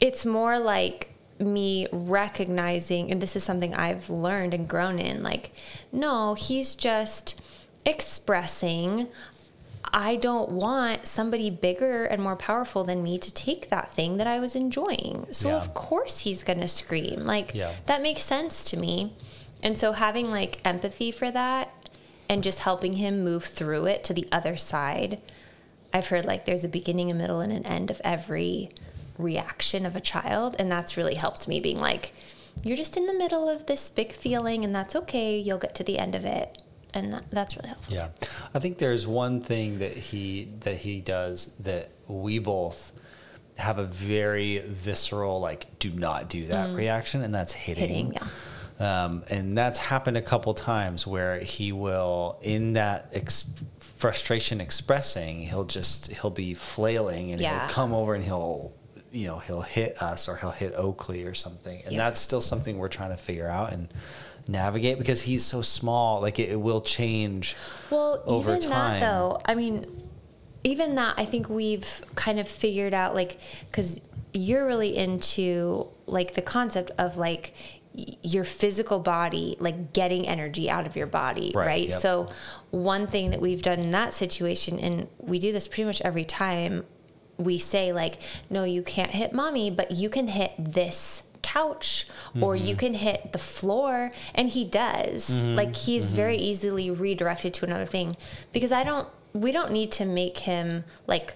[0.00, 5.52] It's more like me recognizing and this is something I've learned and grown in like
[5.90, 7.38] no, he's just
[7.84, 9.08] expressing
[9.94, 14.26] I don't want somebody bigger and more powerful than me to take that thing that
[14.26, 15.26] I was enjoying.
[15.32, 15.56] So Yeah.
[15.56, 17.26] of course he's going to scream.
[17.26, 17.72] Like Yeah.
[17.86, 19.12] that makes sense to me.
[19.62, 21.70] And so having like empathy for that
[22.28, 25.20] and just helping him move through it to the other side.
[25.92, 28.70] I've heard like there's a beginning, a middle and an end of every
[29.18, 32.12] reaction of a child and that's really helped me being like
[32.62, 35.38] you're just in the middle of this big feeling and that's okay.
[35.38, 36.61] You'll get to the end of it.
[36.94, 37.94] And that, that's really helpful.
[37.94, 38.08] Yeah,
[38.54, 42.92] I think there's one thing that he that he does that we both
[43.58, 47.84] have a very visceral like do not do that reaction, and that's hitting.
[47.84, 47.88] Mm.
[47.88, 48.26] Hitting, yeah.
[49.04, 55.40] Um, and that's happened a couple times where he will, in that ex- frustration expressing,
[55.42, 57.60] he'll just he'll be flailing and Yeah.
[57.60, 58.72] he'll come over and he'll
[59.12, 61.98] you know he'll hit us or he'll hit Oakley or something, and Yep.
[61.98, 63.88] that's still something we're trying to figure out and
[64.48, 66.20] navigate because he's so small.
[66.20, 67.56] Like it, it will change.
[67.90, 69.00] Well, over even time.
[69.00, 69.86] that though, I mean,
[70.64, 73.38] even that, I think we've kind of figured out, like,
[73.70, 74.00] because
[74.32, 77.52] you're really into like the concept of like
[77.94, 81.88] your physical body, like getting energy out of your body, Right, right?
[81.90, 82.00] yep.
[82.00, 82.30] So,
[82.70, 86.24] one thing that we've done in that situation, and we do this pretty much every
[86.24, 86.84] time,
[87.36, 92.06] we say like, no, you can't hit mommy, but you can hit this couch
[92.40, 92.66] or Mm-hmm.
[92.68, 96.16] you can hit the floor and he does like he's Mm-hmm.
[96.22, 98.08] very easily redirected to another thing
[98.52, 99.08] because i don't
[99.44, 101.28] we don't need to make him like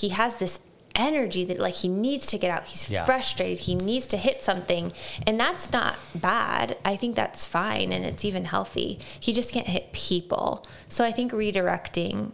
[0.00, 0.60] he has this
[0.94, 3.04] energy that like he needs to get out he's Yeah.
[3.04, 4.84] frustrated he needs to hit something
[5.26, 9.68] and that's not bad i think that's fine and it's even healthy he just can't
[9.76, 12.32] hit people so i think redirecting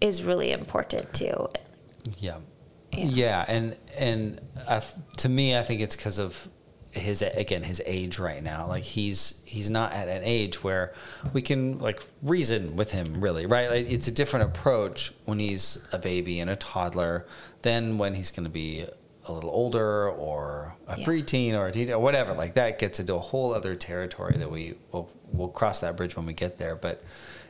[0.00, 1.48] is really important too
[2.18, 2.38] Yeah.
[2.92, 3.04] Yeah.
[3.22, 3.66] Yeah, and
[3.98, 4.92] and I, th-
[5.22, 6.48] to me, I think it's because of
[6.92, 8.66] his again his age right now.
[8.66, 10.92] Like he's he's not at an age where
[11.32, 13.68] we can like reason with him really, right?
[13.70, 17.26] Like it's a different approach when he's a baby and a toddler
[17.62, 18.84] than when he's going to be
[19.24, 21.06] a little older or a Yeah.
[21.06, 22.34] preteen or a teen or whatever.
[22.34, 26.14] Like that gets into a whole other territory that we will we'll cross that bridge
[26.16, 26.76] when we get there.
[26.76, 27.02] But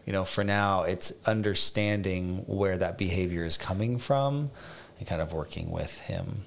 [0.06, 4.50] you know, for now, it's understanding where that behavior is coming from
[4.98, 6.44] and kind of working with him.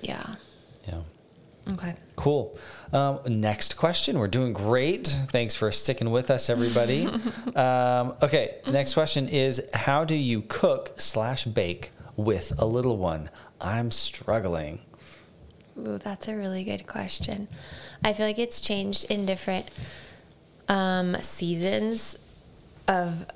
[0.00, 0.36] yeah
[0.86, 1.02] Yeah.
[1.70, 2.56] Okay Cool.
[2.92, 4.18] Um, next question.
[4.18, 5.08] We're doing great.
[5.30, 7.06] Thanks for sticking with us, everybody.
[7.54, 8.56] um, okay.
[8.66, 13.30] Next question is How do you cook slash bake with a little one?
[13.60, 14.80] I'm struggling.
[15.76, 17.48] Ooh, that's a really good question.
[18.04, 19.68] I feel like it's changed in different
[20.68, 22.16] um, seasons
[22.86, 23.26] of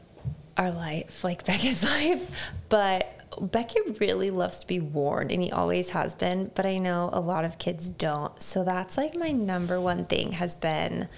[0.56, 2.30] our life, like Becca's life.
[2.68, 6.50] But Beckett really loves to be worn, and he always has been.
[6.54, 8.40] But I know a lot of kids don't.
[8.42, 11.08] So that's like my number one thing has been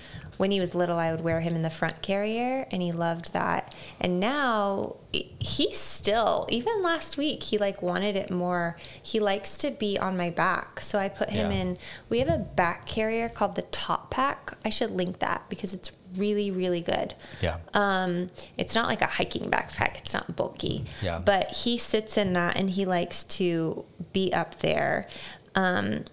[0.41, 3.35] when he was little, I would wear him in the front carrier, and he loved
[3.35, 3.75] that.
[4.01, 8.79] And now he still, even last week, he like wanted it more.
[9.03, 11.59] He likes to be on my back, so I put him Yeah.
[11.59, 11.79] in.
[12.09, 14.57] We have a back carrier called the Top Pack.
[14.65, 17.15] I should link that because it's really, really good.
[17.41, 17.59] Yeah.
[17.75, 19.99] Um, it's not like a hiking backpack.
[19.99, 20.85] It's not bulky.
[21.03, 21.21] Yeah.
[21.25, 25.09] But he sits in that and he likes to be up there.
[25.55, 26.05] Um,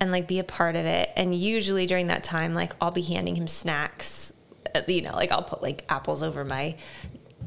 [0.00, 1.10] and like be a part of it.
[1.16, 4.32] And usually during that time, like I'll be handing him snacks.
[4.74, 6.76] Uh, You know, like I'll put like apples over my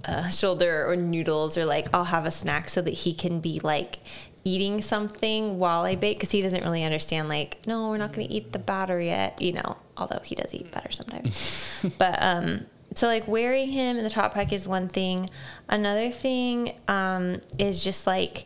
[0.06, 3.60] uh, shoulder or noodles, or like I'll have a snack so that he can be
[3.62, 4.00] like
[4.46, 7.28] eating something while I bake because he doesn't really understand.
[7.28, 9.42] Like, no, we're not going to eat the batter yet.
[9.42, 11.86] You know, although he does eat batter sometimes.
[11.98, 15.30] but um, so like wearing him in the top pack is one thing.
[15.68, 18.46] Another thing um, is just like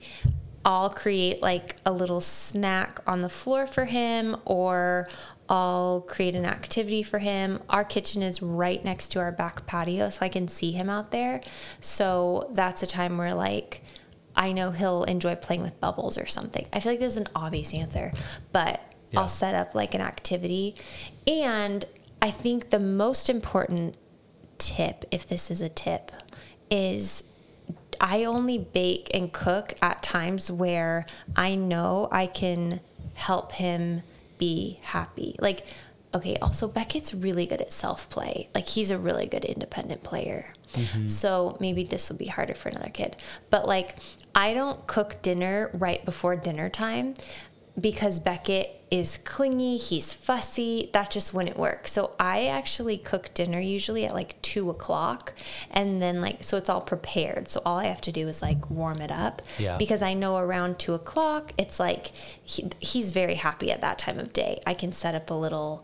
[0.66, 5.08] I'll create like a little snack on the floor for him or
[5.48, 7.62] I'll create an activity for him.
[7.70, 11.10] Our kitchen is right next to our back patio, so I can see him out
[11.10, 11.42] there.
[11.82, 13.82] So that's a time where, like,
[14.36, 16.68] I know he'll enjoy playing with bubbles or something.
[16.72, 18.12] I feel like this is an obvious answer,
[18.52, 19.22] but Yeah.
[19.22, 20.76] I'll set up like an activity.
[21.28, 21.86] And
[22.22, 23.96] I think the most important
[24.60, 26.12] tip, if this is a tip,
[26.70, 27.24] is
[28.00, 32.82] I only bake and cook at times where I know I can
[33.16, 34.04] help him
[34.38, 35.36] be happy.
[35.40, 35.66] Like,
[36.14, 38.50] okay, also Beckett's really good at self play.
[38.56, 40.54] Like, he's a really good independent player.
[40.74, 41.08] Mm-hmm.
[41.08, 43.16] So maybe this will be harder for another kid.
[43.50, 43.98] But like,
[44.36, 47.16] I don't cook dinner right before dinner time
[47.80, 50.90] because Beckett is clingy, he's fussy.
[50.94, 51.88] That just wouldn't work.
[51.88, 55.34] So I actually cook dinner usually at like two o'clock,
[55.70, 57.48] and then like so it's all prepared.
[57.48, 59.42] So all I have to do is like warm it up.
[59.58, 59.78] Yeah.
[59.78, 64.18] Because I know around two o'clock, it's like he, he's very happy at that time
[64.18, 64.60] of day.
[64.66, 65.84] I can set up a little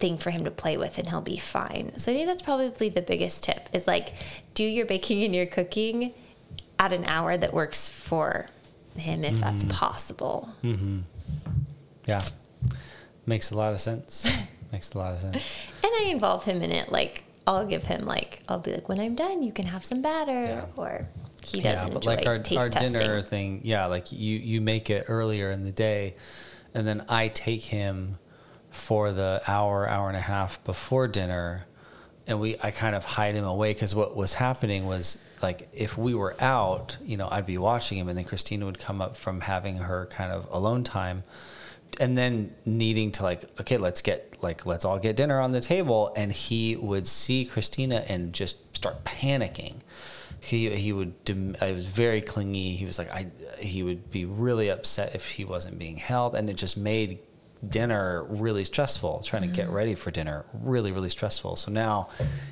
[0.00, 1.92] thing for him to play with and he'll be fine.
[1.96, 4.14] So I think that's probably the biggest tip is like
[4.54, 6.12] do your baking and your cooking
[6.78, 8.46] at an hour that works for
[8.96, 9.72] him if that's mm-hmm.
[9.72, 10.48] possible.
[10.64, 11.00] Mm-hmm.
[12.06, 12.22] Yeah.
[13.26, 14.26] Makes a lot of sense.
[14.72, 15.56] Makes a lot of sense.
[15.84, 16.90] And I involve him in it.
[16.90, 20.02] Like I'll give him like I'll be like, when I'm done, you can have some
[20.02, 20.64] batter, Yeah.
[20.76, 21.06] or
[21.44, 23.00] he doesn't enjoy our, taste our testing.
[23.00, 26.16] dinner thing, yeah, like you, you make it earlier in the day,
[26.74, 28.18] and then I take him
[28.70, 31.66] for the hour, hour and a half before dinner,
[32.26, 35.98] and we I kind of hide him away because what was happening was like if
[35.98, 39.16] we were out, you know, I'd be watching him, and then Christina would come up
[39.16, 41.24] from having her kind of alone time
[41.98, 45.60] and then needing to like okay let's get like let's all get dinner on the
[45.60, 49.74] table and he would see christina and just start panicking.
[50.40, 52.74] He he would dem- I was very clingy.
[52.74, 53.26] He was like i
[53.58, 57.18] he would be really upset if he wasn't being held and it just made
[57.68, 59.74] dinner really stressful trying to get Mm-hmm.
[59.74, 62.08] ready for dinner really really stressful so now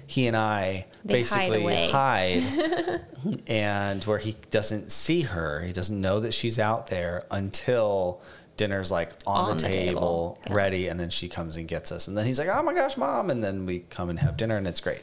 [0.07, 1.89] he and i They basically away.
[1.91, 3.01] hide
[3.47, 8.21] and where he doesn't see her he doesn't know that she's out there until
[8.59, 10.53] dinner's like on, On the, the table, table, yeah.
[10.55, 12.97] ready and then she comes and gets us and then he's like oh my gosh
[12.97, 15.01] mom and then we come and have dinner and it's great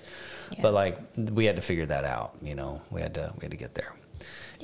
[0.52, 0.60] Yeah.
[0.62, 3.52] but like we had to figure that out you know we had to we had
[3.52, 3.94] to get there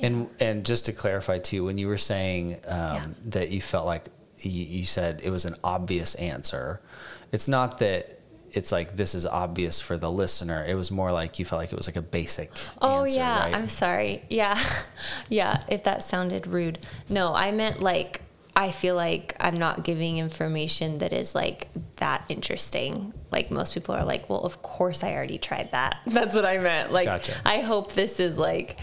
[0.00, 3.06] and and just to clarify too when you were saying um, Yeah.
[3.24, 4.04] that you felt like
[4.44, 6.80] you, you said it was an obvious answer
[7.32, 8.18] it's not that
[8.52, 11.72] it's like this is obvious for the listener it was more like you felt like
[11.72, 12.50] it was like a basic
[12.80, 13.54] Oh answer, yeah, right?
[13.54, 14.22] I'm sorry.
[14.28, 14.58] Yeah,
[15.28, 15.62] yeah.
[15.68, 16.78] If that sounded rude,
[17.08, 18.20] no, I meant like
[18.54, 23.14] I feel like I'm not giving information that is like that interesting.
[23.30, 25.96] Like most people are like, well, of course I already tried that.
[26.06, 26.92] That's what I meant.
[26.92, 27.34] Like Gotcha.
[27.46, 28.78] I hope this is like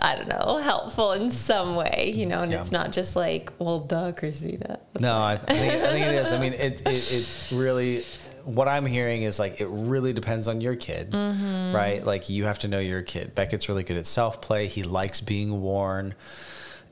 [0.00, 2.60] I don't know helpful in some way, you know, and Yeah.
[2.60, 4.78] it's not just like, well, duh, Christina.
[5.00, 5.50] No, I, I, think,
[5.82, 6.32] I think it is.
[6.32, 8.02] I mean, it, it, it really,
[8.44, 11.74] what I'm hearing is like, it really depends on your kid, Mm-hmm.
[11.74, 12.04] right?
[12.04, 13.34] Like, you have to know your kid.
[13.34, 14.66] Beckett's really good at self play.
[14.66, 16.14] He likes being worn.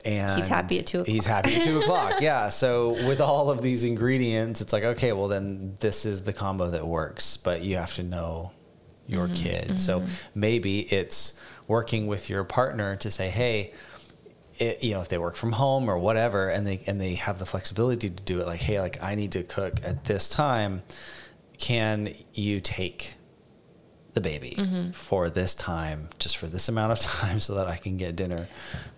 [0.05, 1.07] And He's happy at two o'clock.
[1.13, 2.13] He's happy at two o'clock.
[2.21, 2.49] Yeah.
[2.49, 6.69] So, with all of these ingredients, it's like, okay, well, then this is the combo
[6.71, 8.51] that works, but you have to know
[9.07, 9.43] your Mm-hmm.
[9.43, 9.79] kid.
[9.79, 13.73] So, maybe it's working with your partner to say, hey,
[14.57, 17.39] it, you know, if they work from home or whatever, and they and they have
[17.39, 20.81] the flexibility to do it, like, hey, like I need to cook at this time,
[21.57, 23.15] can you take
[24.19, 24.91] the baby Mm-hmm.
[24.91, 28.47] for this time, just for this amount of time, so that I can get dinner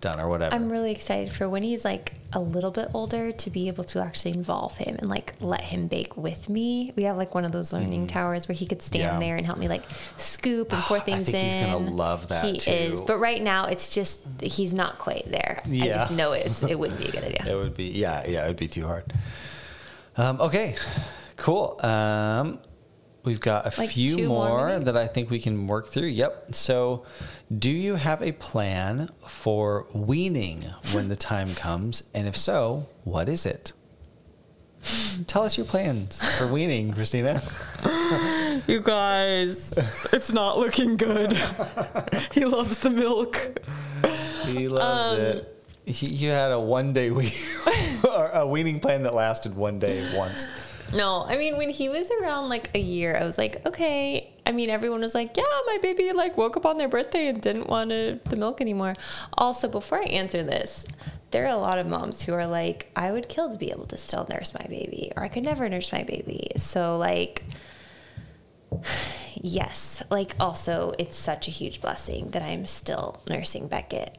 [0.00, 0.54] done or whatever?
[0.54, 4.00] I'm really excited for when he's like a little bit older to be able to
[4.00, 6.92] actually involve him and like let him bake with me.
[6.96, 9.12] We have like one of those learning towers where he could stand Mm.
[9.14, 9.18] Yeah.
[9.20, 9.82] there and help me like
[10.16, 11.44] scoop and pour I things think in.
[11.44, 15.60] he's gonna love that, He is, but right now it's just he's not quite there.
[15.66, 17.52] I just know it's it wouldn't be a good idea.
[17.52, 19.04] it would be yeah, yeah, it would be too hard.
[20.16, 20.76] Um, okay,
[21.36, 21.78] cool.
[21.84, 22.58] Um,
[23.24, 26.08] we've got a Like few more, more that I think we can work through.
[26.08, 26.54] Yep.
[26.54, 27.04] So,
[27.56, 32.04] do you have a plan for weaning when the time comes?
[32.14, 33.72] And if so, what is it?
[35.28, 37.40] Tell us your plans for weaning, Christina.
[38.68, 39.72] You guys,
[40.12, 41.32] it's not looking good.
[42.32, 43.58] he loves the milk.
[44.44, 45.64] He loves Um, it.
[45.86, 47.34] He, you had a one day we
[48.32, 50.46] a weaning plan that lasted one day once.
[50.94, 54.28] No, I mean when he was around like a year, I was like, okay.
[54.44, 57.40] I mean, everyone was like, yeah, my baby like woke up on their birthday and
[57.40, 58.94] didn't want to, the milk anymore.
[59.38, 60.84] Also, before I answer this,
[61.30, 63.86] there are a lot of moms who are like, I would kill to be able
[63.86, 66.50] to still nurse my baby, or I could never nurse my baby.
[66.56, 67.44] So like,
[69.34, 74.18] yes, like also, it's such a huge blessing that I'm still nursing Beckett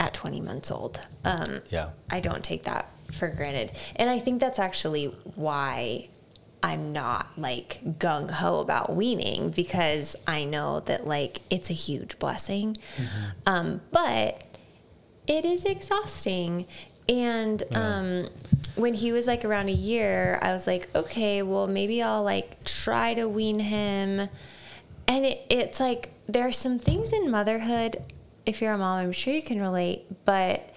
[0.00, 1.00] at 20 months old.
[1.24, 1.90] Um, Yeah.
[2.08, 3.70] I don't take that for granted.
[3.96, 6.08] And I think that's actually why
[6.62, 12.18] I'm not like gung ho about weaning because I know that like it's a huge
[12.18, 12.78] blessing.
[13.46, 14.42] Um, but
[15.26, 16.66] it is exhausting.
[17.08, 18.28] And um,
[18.74, 22.64] when he was like around a year, I was like, okay, well, maybe I'll like
[22.64, 24.28] try to wean him.
[25.06, 28.02] And it, it's like there are some things in motherhood.
[28.44, 30.70] If you're a mom, I'm sure you can relate, but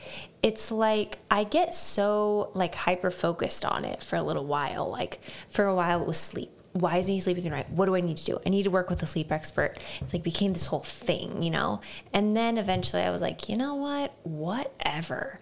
[0.44, 4.90] it's like I get so like hyper focused on it for a little while.
[4.90, 6.52] Like for a while, it was sleep.
[6.74, 7.70] Why isn't he sleeping the night?
[7.70, 8.40] What do I need to do?
[8.46, 9.78] I need to work with a sleep expert.
[10.00, 11.82] It's like became this whole thing, you know?
[12.14, 14.14] And then eventually I was like, you know what?
[14.24, 15.38] Whatever.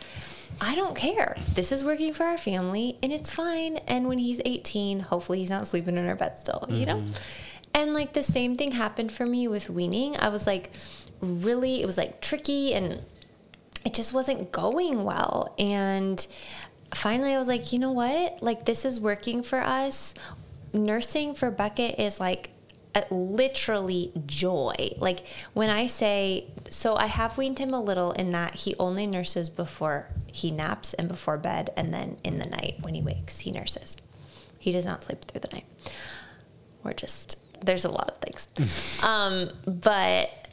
[0.59, 1.37] I don't care.
[1.53, 3.77] This is working for our family and it's fine.
[3.87, 6.97] And when he's 18, hopefully he's not sleeping in our bed still, you know?
[6.97, 7.13] Mm-hmm.
[7.75, 10.17] And like the same thing happened for me with weaning.
[10.17, 10.71] I was like,
[11.21, 13.03] really, it was like tricky and
[13.85, 15.53] it just wasn't going well.
[15.57, 16.25] And
[16.93, 18.41] finally, I was like, you know what?
[18.41, 20.13] Like, this is working for us.
[20.73, 22.51] Nursing for Beckett is like
[22.95, 24.95] a, literally joy.
[24.97, 29.07] Like, when I say, so I have weaned him a little in that he only
[29.07, 33.39] nurses before he naps and before bed, and then in the night when he wakes,
[33.39, 33.97] he nurses.
[34.57, 35.65] He does not sleep through the night.
[36.83, 39.03] Or just, there's a lot of things.
[39.03, 40.48] um, but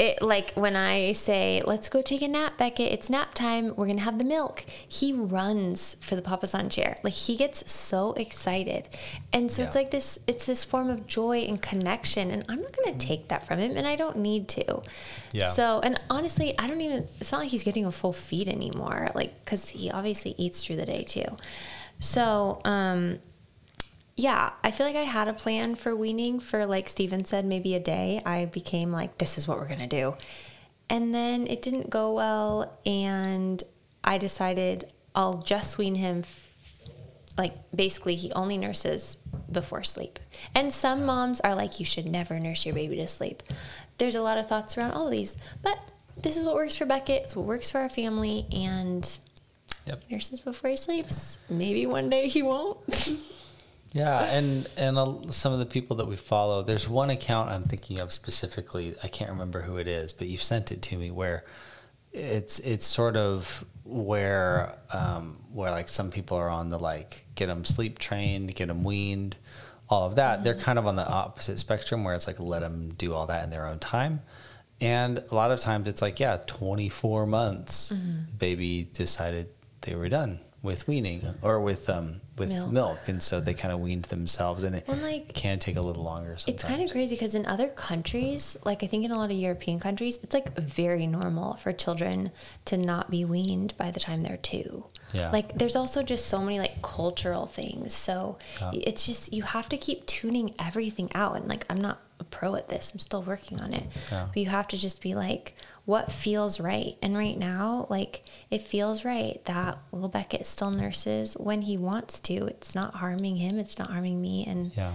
[0.00, 3.86] it like when I say, let's go take a nap, Beckett, it's nap time, we're
[3.86, 4.64] gonna have the milk.
[4.88, 6.96] He runs for the Papasan chair.
[7.02, 8.88] Like he gets so excited.
[9.30, 12.30] And so it's like this it's this form of joy and connection.
[12.30, 14.82] And I'm not gonna take that from him and I don't need to.
[15.32, 15.50] Yeah.
[15.50, 19.10] So and honestly, I don't even it's not like he's getting a full feed anymore.
[19.14, 21.36] Like because he obviously eats through the day too.
[22.00, 23.18] So, um,
[24.20, 27.74] yeah, I feel like I had a plan for weaning for, like Steven said, maybe
[27.74, 28.20] a day.
[28.26, 30.14] I became like, this is what we're going to do.
[30.90, 32.78] And then it didn't go well.
[32.84, 33.62] And
[34.04, 36.24] I decided I'll just wean him.
[37.38, 39.16] Like, basically, he only nurses
[39.50, 40.18] before sleep.
[40.54, 43.42] And some moms are like, you should never nurse your baby to sleep.
[43.96, 45.38] There's a lot of thoughts around all of these.
[45.62, 45.78] But
[46.20, 47.22] this is what works for Beckett.
[47.22, 48.44] It's what works for our family.
[48.52, 49.18] And
[49.86, 50.02] Yep.
[50.10, 51.38] nurses before he sleeps.
[51.48, 53.12] Maybe one day he won't.
[53.92, 57.64] Yeah, and and uh, some of the people that we follow, there's one account I'm
[57.64, 58.94] thinking of specifically.
[59.02, 61.44] I can't remember who it is, but you've sent it to me where
[62.12, 67.46] it's it's sort of where um, where like some people are on the like get
[67.46, 69.36] them sleep trained, get them weaned,
[69.88, 70.44] all of that.
[70.44, 73.42] They're kind of on the opposite spectrum where it's like let them do all that
[73.42, 74.20] in their own time.
[74.80, 77.92] And a lot of times it's like, yeah, 24 months,
[78.38, 79.48] baby decided
[79.82, 82.70] they were done with weaning or with um with Milk.
[82.72, 85.80] milk, and so they kind of weaned themselves, and it Well, like, can take a
[85.82, 86.36] little longer.
[86.38, 86.48] Sometimes.
[86.48, 89.36] It's kind of crazy because in other countries, like I think in a lot of
[89.36, 92.30] European countries, it's like very normal for children
[92.66, 94.84] to not be weaned by the time they're two.
[95.12, 95.30] Yeah.
[95.30, 97.94] Like there's also just so many like cultural things.
[97.94, 98.70] So Yeah.
[98.74, 101.36] it's just you have to keep tuning everything out.
[101.36, 102.92] And like I'm not a pro at this.
[102.92, 103.84] I'm still working on it.
[104.10, 104.26] Yeah.
[104.28, 105.54] But you have to just be like,
[105.84, 106.96] what feels right?
[107.02, 112.20] And right now, like it feels right that little Beckett still nurses when he wants
[112.20, 112.46] to.
[112.46, 113.58] It's not harming him.
[113.58, 114.44] It's not harming me.
[114.46, 114.92] And Yeah,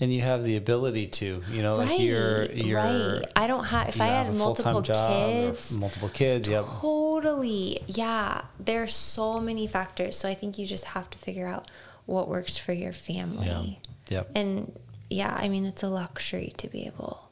[0.00, 2.78] and you have the ability to, you know, like you're you're.
[2.78, 3.22] right.
[3.34, 3.88] I don't have.
[3.88, 6.48] If I had multiple kids, multiple kids.
[6.48, 6.64] Yep.
[6.80, 7.80] totally.
[7.86, 10.16] Yeah, There are so many factors.
[10.16, 11.70] So I think you just have to figure out
[12.04, 13.80] what works for your family.
[14.10, 14.30] Yep.
[14.34, 14.78] And
[15.10, 17.30] yeah, I mean it's a luxury to be able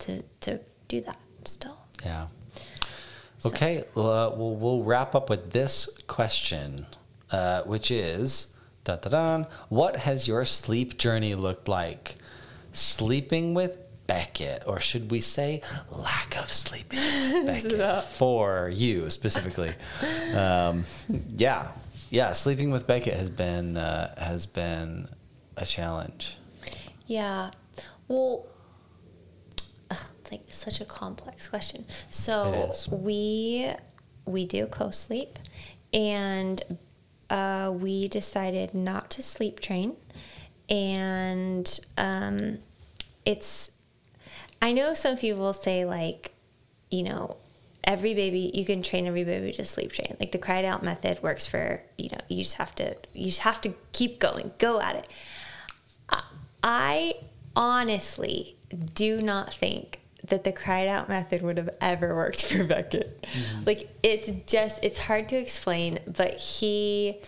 [0.00, 1.78] to to do that still.
[2.04, 2.28] Yeah.
[3.46, 6.86] Okay, well, uh, we'll, we'll wrap up with this question,
[7.30, 9.44] uh, which is da da da.
[9.68, 12.16] What has your sleep journey looked like?
[12.72, 17.46] Sleeping with Beckett, or should we say lack of sleeping with
[17.78, 19.74] Beckett for you specifically?
[20.34, 20.84] Um,
[21.36, 21.68] yeah,
[22.10, 22.32] yeah.
[22.32, 25.08] Sleeping with Beckett has been uh, has been
[25.56, 26.36] a challenge.
[27.06, 27.50] Yeah.
[28.08, 28.57] Well, ugh,
[30.28, 31.84] it's like such a complex question.
[32.10, 33.72] So we
[34.24, 35.38] we do co-sleep,
[35.92, 36.62] and
[37.30, 39.96] uh, we decided not to sleep train,
[40.68, 42.58] and um,
[43.24, 43.72] it's.
[44.60, 46.32] I know some people say like,
[46.90, 47.36] you know,
[47.84, 50.16] every baby you can train every baby to sleep train.
[50.18, 53.40] Like the cried out method works for you know you just have to you just
[53.40, 55.12] have to keep going, go at it.
[56.62, 57.14] I
[57.54, 58.56] honestly
[58.94, 63.22] do not think that the cried out method would have ever worked for Beckett.
[63.22, 63.64] Mm-hmm.
[63.66, 67.18] Like it's just it's hard to explain, but he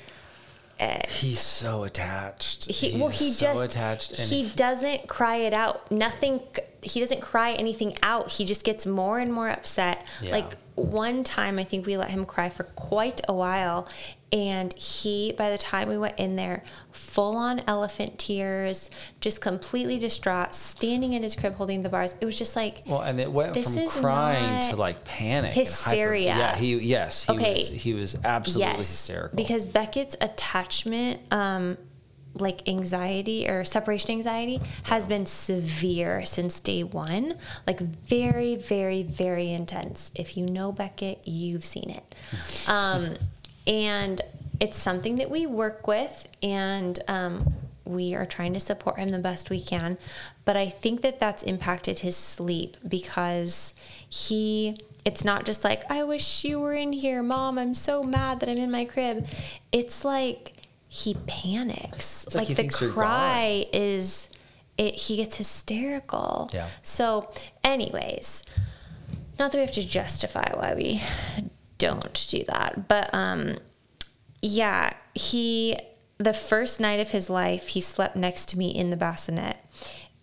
[0.78, 2.70] eh, He's so attached.
[2.70, 4.16] he well he so just attached.
[4.16, 5.90] He doesn't cry it out.
[5.90, 6.40] Nothing
[6.82, 8.30] he doesn't cry anything out.
[8.30, 10.06] He just gets more and more upset.
[10.22, 10.32] Yeah.
[10.32, 13.86] Like one time I think we let him cry for quite a while
[14.32, 16.62] and he by the time we went in there
[16.92, 22.14] full on elephant tears, just completely distraught, standing in his crib holding the bars.
[22.20, 25.52] It was just like Well, and it went This from is crying to like panic,
[25.52, 26.36] hysteria.
[26.36, 27.54] yeah, he yes, he Okay.
[27.54, 29.36] was he was absolutely hysterical.
[29.36, 31.76] Because Beckett's attachment, um,
[32.34, 37.34] like anxiety or separation anxiety, has been severe since day one.
[37.66, 40.12] Like very, very, very intense.
[40.14, 42.14] If you know Beckett, you've seen it.
[42.68, 43.16] Um,
[43.66, 44.20] and
[44.60, 47.54] it's something that we work with, and um,
[47.84, 49.98] we are trying to support him the best we can.
[50.44, 53.74] But I think that that's impacted his sleep because
[54.08, 57.58] he it's not just like i wish you were in here mom.
[57.58, 59.26] I'm so mad that i'm in my crib.
[59.72, 60.54] It's like
[60.88, 62.26] he panics.
[62.26, 64.28] Like like, he the cry is
[64.76, 66.50] it he gets hysterical.
[66.52, 66.68] Yeah.
[66.82, 67.32] so
[67.64, 68.44] anyways
[69.38, 71.00] not that we have to justify why we
[71.80, 72.86] don't do that.
[72.88, 73.56] But um
[74.42, 75.76] yeah he
[76.18, 79.56] the first night of his life he slept next to me in the bassinet.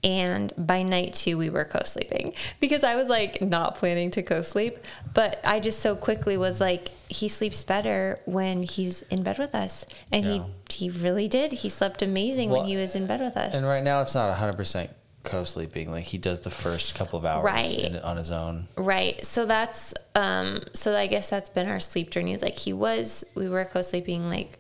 [0.03, 2.33] And by night two we were co-sleeping.
[2.59, 4.77] Because i was like not planning to co-sleep.
[5.13, 9.53] But i just so quickly was like he sleeps better when he's in bed with
[9.55, 9.85] us.
[10.11, 10.31] And Yeah.
[10.69, 11.51] he he really did.
[11.51, 13.53] He slept amazing Well, when he was in bed with us.
[13.55, 14.89] and right now it's not hundred percent
[15.27, 15.91] co-sleeping.
[15.91, 17.79] Like he does the first couple of hours Right.
[17.79, 18.67] in, on his own.
[18.75, 19.23] Right.
[19.25, 22.33] So that's um so I guess that's been our sleep journey.
[22.33, 24.59] Is like he was we were co-sleeping like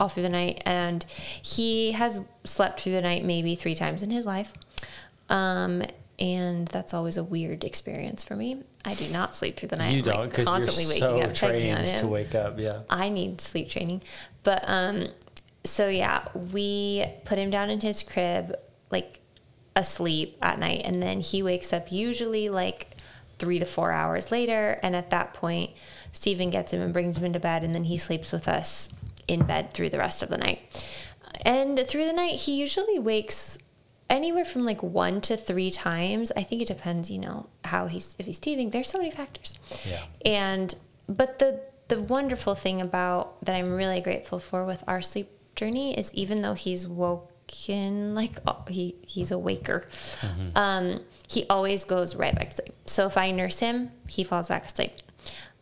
[0.00, 1.04] all through the night and
[1.42, 4.52] he has slept through the night maybe 3 times in his life.
[5.28, 5.82] Um
[6.18, 8.62] and that's always a weird experience for me.
[8.84, 9.92] I do not sleep through the night.
[9.92, 12.58] you I'm, don't because you're constantly so up trained to wake up.
[12.58, 12.82] Yeah.
[12.88, 14.02] I need sleep training.
[14.42, 15.08] But um
[15.64, 18.56] so yeah, we put him down in his crib,
[18.90, 19.20] like
[19.74, 22.96] asleep at night, and then he wakes up usually like
[23.38, 25.70] three to four hours later, and at that point,
[26.12, 28.88] stephen gets him and brings him into bed, and then he sleeps with us
[29.28, 30.60] in bed through the rest of the night.
[31.44, 33.58] And through the night, he usually wakes
[34.08, 36.30] anywhere from like one to three times.
[36.36, 38.70] I think it depends, you know, how he's if he's teething.
[38.70, 39.58] There's so many factors.
[39.84, 40.02] Yeah.
[40.24, 40.74] And
[41.08, 45.98] but the the wonderful thing about that I'm really grateful for with our sleep journey
[45.98, 46.86] is even though he's
[47.52, 49.86] woken like oh, he he's a waker,
[50.54, 52.74] um, he always goes right back to sleep.
[52.86, 54.92] So if I nurse him, he falls back asleep.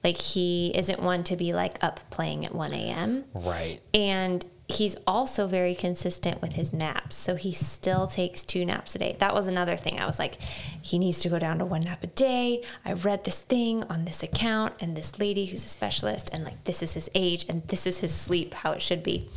[0.03, 3.24] Like he isn't one to be like up playing at 1 a.m.
[3.34, 3.80] Right.
[3.93, 7.16] And he's also very consistent with his naps.
[7.16, 9.16] So he still takes two naps a day.
[9.18, 10.01] That was another thing.
[10.01, 12.62] I was like, he needs to go down to one nap a day.
[12.82, 16.64] I read this thing on this account and this lady who's a specialist, and like,
[16.64, 19.28] this is his age and this is his sleep, how it should be.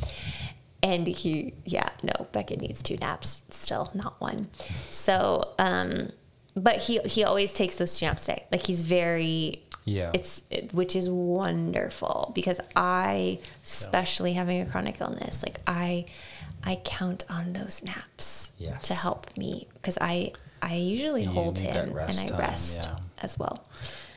[0.83, 4.49] And he, yeah, no, Beckett needs two naps still, not one.
[4.75, 6.11] So, um,
[6.55, 8.45] but he he always takes those two naps a day.
[8.51, 10.11] Like he's very Yeah.
[10.13, 16.05] It's it, which is wonderful because I, especially having a chronic illness, like I,
[16.63, 18.87] I count on those naps Yes.
[18.87, 22.97] to help me because I I usually You hold him and I time, rest yeah.
[23.21, 23.65] as well.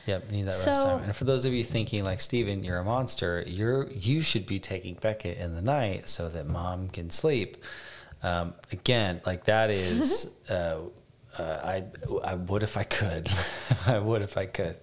[0.07, 1.03] Yep, need that rest time.
[1.03, 4.57] And for those of you thinking like Steven, you're a monster, you're you should be
[4.57, 7.57] taking Beckett in the night so that mom can sleep.
[8.23, 10.77] Um, again, like that is uh,
[11.37, 11.83] uh, I
[12.23, 13.29] I would if I could.
[13.85, 14.77] I would if I could.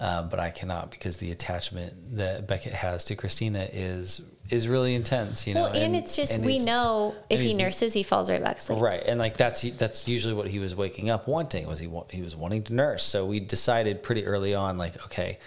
[0.00, 4.20] Um, but I cannot because the attachment that Beckett has to Christina is
[4.50, 5.64] is really intense, you know.
[5.64, 8.80] well, and, it's just and we know if he nurses, he falls right back asleep.
[8.80, 12.22] Right, and like that's that's usually what he was waking up wanting was he he
[12.22, 13.04] was wanting to nurse.
[13.04, 15.38] So we decided pretty early on, like okay,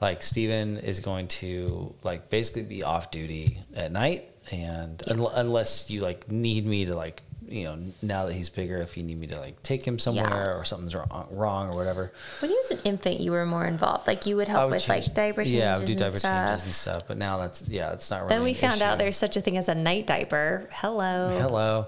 [0.00, 5.90] like Steven is going to like basically be off duty at night, and un- unless
[5.90, 9.18] you like need me to like you know now that he's bigger, if you need
[9.18, 10.56] me to like take him somewhere Yeah.
[10.58, 14.06] or something's wrong, wrong or whatever, When he was an infant, you were more involved.
[14.06, 16.18] Like you would help would with change- like diaper changes Yeah, I would do diaper
[16.18, 16.48] stuff.
[16.48, 17.02] changes and stuff.
[17.08, 18.28] But now that's yeah, it's not really.
[18.30, 20.68] Then we found out there's such a thing as a night diaper.
[20.72, 21.38] Hello.
[21.40, 21.86] Hello.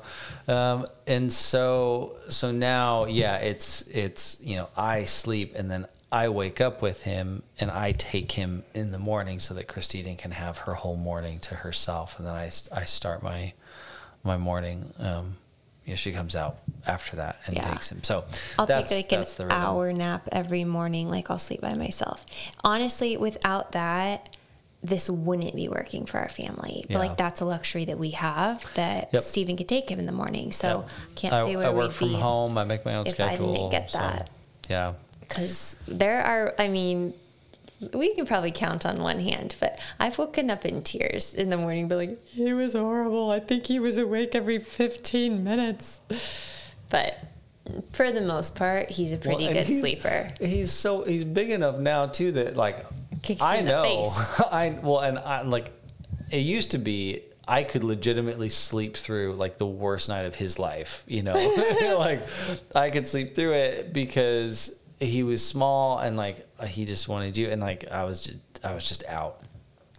[0.49, 6.29] Um, and so so now yeah, it's it's you know, I sleep and then I
[6.29, 10.33] wake up with him and I take him in the morning so that Christina can
[10.33, 13.53] have her whole morning to herself and then I, I start my
[14.25, 15.37] my morning um
[15.85, 17.71] you know, she comes out after that and Yeah.
[17.73, 18.03] takes him.
[18.03, 18.25] So
[18.59, 21.09] I'll that's, take like an hour nap every morning.
[21.11, 22.25] Like I'll sleep by myself.
[22.63, 24.29] Honestly, without that,
[24.83, 26.85] this wouldn't be working for our family.
[26.87, 26.99] But Yeah.
[27.01, 29.23] like that's a luxury that we have that Yep.
[29.23, 30.53] Stephen could take him in the morning.
[30.53, 30.89] So Yep.
[31.17, 32.57] can't I, say where I work from home.
[32.57, 33.53] I make my own if I schedule.
[33.55, 34.31] didn't get so, that.
[34.69, 34.93] yeah.
[35.21, 36.55] because there are.
[36.59, 37.15] I mean.
[37.95, 41.57] We can probably count on one hand, but I've woken up in tears in the
[41.57, 43.31] morning, but like, he was horrible.
[43.31, 46.01] I think he was awake every 15 minutes.
[46.91, 47.19] But
[47.93, 50.33] for the most part, he's a pretty Well, good he's- sleeper.
[50.41, 52.85] He's so he's big enough now too that like
[53.23, 54.05] Kicks I know.
[54.51, 55.71] I well and I like
[56.31, 60.59] it used to be I could legitimately sleep through like the worst night of his
[60.59, 61.35] life, you know,
[61.99, 62.23] like
[62.75, 67.37] I could sleep through it because he was small and like uh, he just wanted
[67.37, 69.41] you and like I was just I was just out.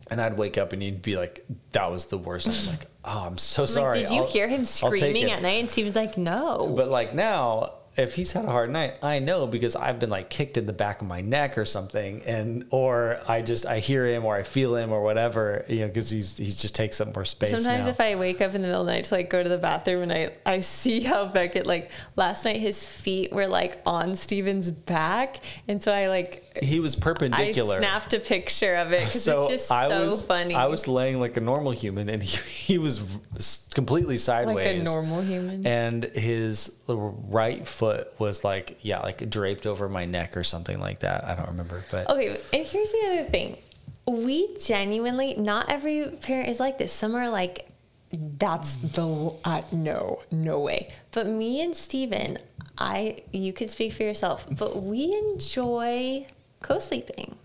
[0.10, 2.86] And I'd wake up and he'd be like, "That was the worst." night." I'm like,
[3.06, 5.62] "Oh, I'm so sorry." Like, did you I'll- hear him screaming at night?
[5.62, 6.74] And he was like, no.
[6.76, 10.30] But like now, if he's had a hard night, I know because I've been like
[10.30, 14.08] kicked in the back of my neck or something, and or I just I hear
[14.08, 17.14] him or I feel him or whatever, you know, because he's he just takes up
[17.14, 17.52] more space.
[17.52, 17.92] Sometimes now.
[17.92, 19.58] if I wake up in the middle of the night to like go to the
[19.58, 24.16] bathroom and I, I see how Beckett like last night his feet were like on
[24.16, 27.76] Steven's back and so I like he was perpendicular.
[27.76, 30.54] I snapped a picture of it because so it's just I so was funny.
[30.54, 32.38] I was laying like a normal human, and he,
[32.74, 35.66] he was completely sideways, like a normal human.
[35.66, 41.00] and his right foot was like yeah, like draped over my neck or something like
[41.00, 41.24] that.
[41.24, 43.58] I don't remember, but Okay, and here's the other thing.
[44.06, 46.94] We genuinely, not every parent is like this.
[46.94, 47.68] Some are like,
[48.12, 50.92] that's the, uh, no, no way.
[51.12, 52.38] But me and Steven,
[52.78, 56.28] I, you could speak for yourself, but we enjoy
[56.62, 57.36] co sleeping.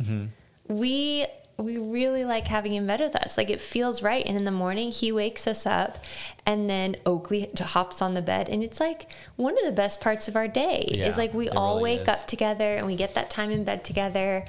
[0.68, 1.26] We,
[1.58, 3.38] we really like having him bed with us.
[3.38, 4.24] Like it feels right.
[4.26, 6.04] And in the morning, he wakes us up,
[6.44, 10.28] and then Oakley hops on the bed, and it's like one of the best parts
[10.28, 10.86] of our day.
[10.88, 12.08] Yeah, is like we all really wake is.
[12.08, 14.44] up together and we get that time in bed together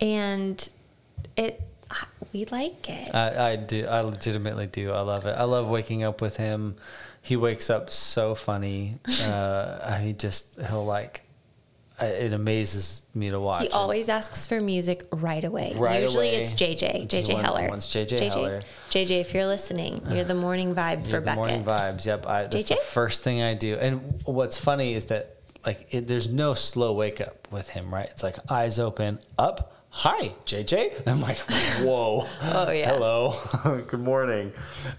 [0.00, 0.68] and
[1.36, 1.60] it
[2.32, 3.86] we like it I, I do.
[3.86, 4.90] I legitimately do.
[4.90, 5.32] I love it.
[5.32, 6.76] I love waking up with him.
[7.22, 8.98] He wakes up so funny.
[9.22, 11.22] Uh, he just he'll like.
[12.00, 13.60] I- it amazes me to watch.
[13.62, 15.74] He And- always asks for music right away.
[15.76, 16.42] Right Usually away.
[16.42, 17.68] it's JJ, JJ wants- Heller.
[17.68, 18.62] wants JJ Heller.
[18.90, 21.36] JJ, if you're listening, you're the morning vibe for Yeah, the Beckett.
[21.36, 22.04] morning vibes.
[22.04, 23.76] Yep, I, that's the first thing I do.
[23.80, 28.08] And what's funny is that like it, there's no slow wake up with him, right?
[28.10, 30.98] It's like eyes open, up, hi, JJ.
[30.98, 31.38] And I'm like,
[31.80, 32.90] whoa, Oh, yeah.
[32.92, 33.34] hello,
[33.88, 34.52] good morning,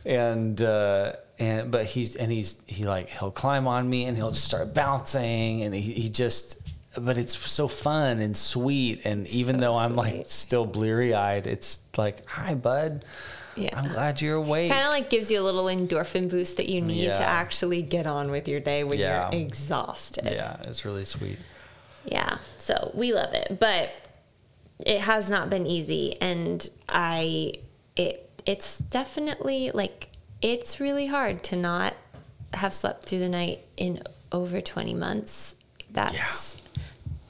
[0.06, 4.32] and uh, and but he's and he's he like he'll climb on me and he'll
[4.32, 6.62] just start bouncing and he, he just.
[6.98, 11.46] But it's so fun and sweet, and even So though I'm like still bleary eyed,
[11.48, 13.04] it's like, hi, bud.
[13.58, 13.78] Yeah.
[13.78, 14.70] I'm glad you're awake.
[14.72, 17.14] Kind of like gives you a little endorphin boost that you need Yeah.
[17.14, 19.30] to actually get on with your day when Yeah.
[19.32, 20.26] you're exhausted.
[20.26, 21.38] yeah, it's really sweet.
[22.06, 23.92] Yeah, so we love it, but
[24.86, 27.54] it has not been easy, and I
[27.96, 30.10] it it's definitely like
[30.42, 31.94] it's really hard to not
[32.54, 35.56] have slept through the night in over twenty months.
[35.92, 36.58] That's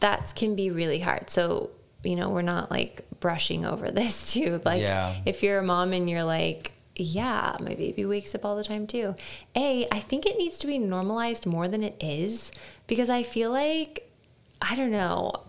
[0.05, 1.29] that can be really hard.
[1.29, 1.71] So
[2.03, 4.61] you know we're not like brushing over this too.
[4.63, 5.15] Like Yeah.
[5.25, 6.71] if you're a mom and you're like.
[6.97, 9.15] Yeah, my baby wakes up all the time too.
[9.53, 12.53] A, I think it needs to be normalized more than it is
[12.87, 14.09] because I feel like
[14.61, 15.43] I don't know.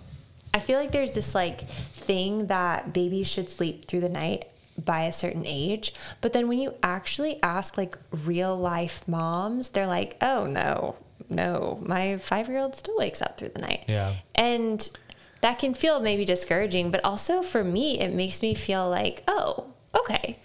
[0.52, 1.60] I feel like there's this like
[2.08, 4.46] thing that babies should sleep through the night
[4.76, 9.86] by a certain age, but then when you actually ask like real life moms, they're
[9.86, 10.96] like, "Oh no.
[11.28, 14.16] No, my 5-year-old still wakes up through the night." Yeah.
[14.34, 14.88] And
[15.40, 19.66] that can feel maybe discouraging, but also for me it makes me feel like, "Oh,
[19.94, 20.38] okay."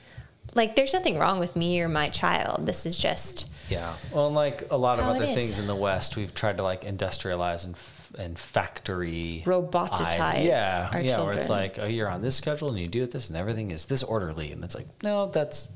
[0.53, 2.65] Like there's nothing wrong with me or my child.
[2.65, 3.93] This is just Yeah.
[4.13, 5.35] Well, and like a lot of How it other is.
[5.35, 7.75] things in the West, we've tried to like industrialize and
[8.19, 11.21] and factory Roboticize Yeah, our yeah.
[11.21, 13.71] Where it's like, oh, you're on this schedule and you do it this, and everything
[13.71, 15.69] is this orderly, and it's like, no, that's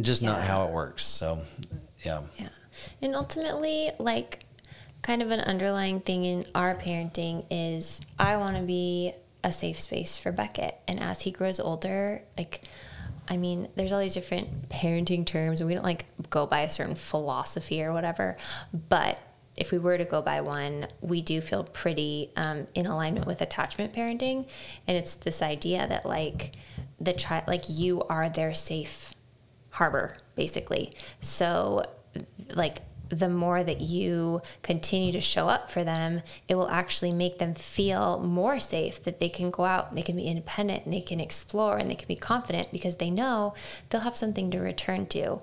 [0.00, 1.04] just not how it works.
[1.04, 1.38] So,
[2.04, 2.48] yeah, Yeah.
[3.00, 4.44] And ultimately, like,
[5.02, 9.12] kind of an underlying thing in our parenting is I want to be
[9.44, 10.76] a safe space for Beckett.
[10.88, 12.62] And as he grows older, like,
[13.28, 16.70] I mean, there's all these different parenting terms, and we don't like go by a
[16.70, 18.36] certain philosophy or whatever.
[18.88, 19.20] But
[19.54, 23.40] if we were to go by one, we do feel pretty um, in alignment with
[23.40, 24.46] attachment parenting.
[24.86, 26.52] And it's this idea that, like,
[26.98, 29.14] the child, like, you are their safe
[29.70, 31.84] harbor basically so
[32.54, 37.38] like the more that you continue to show up for them it will actually make
[37.38, 40.92] them feel more safe that they can go out and they can be independent and
[40.92, 43.54] they can explore and they can be confident because they know
[43.88, 45.40] they'll have something to return to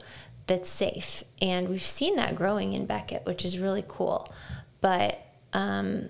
[0.47, 4.31] that's safe and we've seen that growing in beckett which is really cool
[4.81, 5.19] but
[5.53, 6.09] um,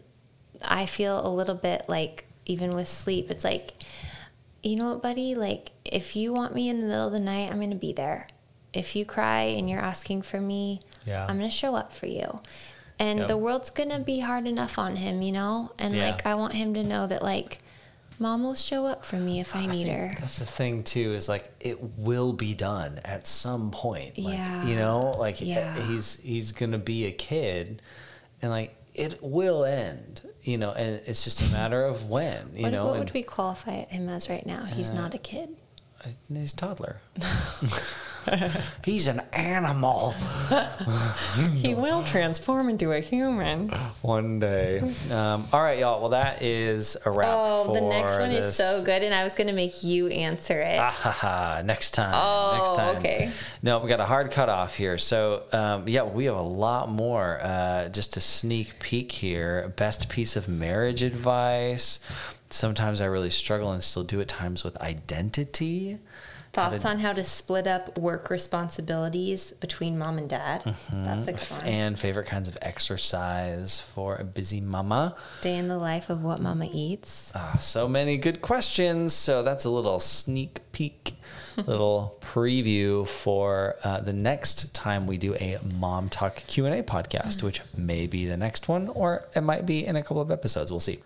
[0.61, 3.73] i feel a little bit like even with sleep it's like
[4.65, 5.35] you know what, buddy?
[5.35, 7.93] Like, if you want me in the middle of the night, I'm going to be
[7.93, 8.27] there.
[8.75, 11.25] If you cry and you're asking for me, Yeah.
[11.27, 12.41] I'm going to show up for you.
[12.99, 13.25] And Yeah.
[13.27, 15.71] the world's going to be hard enough on him, you know?
[15.79, 16.07] And Yeah.
[16.11, 17.59] like, I want him to know that, like,
[18.19, 20.15] mom will show up for me if I need her.
[20.19, 21.13] That's the thing too.
[21.13, 24.17] Is like it will be done at some point.
[24.17, 24.65] Like, Yeah.
[24.65, 25.75] You know, like Yeah.
[25.87, 27.81] he's he's gonna be a kid,
[28.41, 30.21] and like it will end.
[30.43, 32.51] You know, and it's just a matter of when.
[32.55, 34.63] You what know, what and would we qualify him as right now?
[34.63, 35.49] He's Uh, not a kid.
[36.33, 37.01] he's a toddler.
[38.85, 40.13] he's an animal.
[41.53, 43.69] He will transform into a human.
[44.01, 44.79] One day.
[45.11, 45.99] Um, all right, y'all.
[45.99, 47.29] Well, that is a wrap.
[47.31, 50.07] Oh, the next for one is so good, and I was going to make you
[50.07, 50.77] answer it.
[50.79, 51.61] Ah, ha, ha.
[51.63, 52.13] Next time.
[52.15, 52.97] Oh, next time.
[52.97, 53.31] okay.
[53.61, 54.97] No, we got a hard cut off here.
[54.97, 57.39] So, um, yeah, we have a lot more.
[57.41, 59.73] Uh, just a sneak peek here.
[59.75, 61.99] Best piece of marriage advice.
[62.49, 65.97] Sometimes I really struggle and still do at times with identity.
[66.55, 70.63] Thoughts on how to split up work responsibilities between mom and dad?
[70.89, 71.61] That's a good one.
[71.61, 75.17] And favorite kinds of exercise for a busy mama.
[75.41, 77.33] Day in the life of what mama eats.
[77.35, 79.13] Ah, so many good questions.
[79.13, 81.17] So that's a little sneak peek,
[81.57, 86.83] little preview for uh, the next time we do a Mom Talk Q and A
[86.83, 90.31] podcast, which may be the next one, or it might be in a couple of
[90.31, 90.71] episodes.
[90.71, 90.99] We'll see.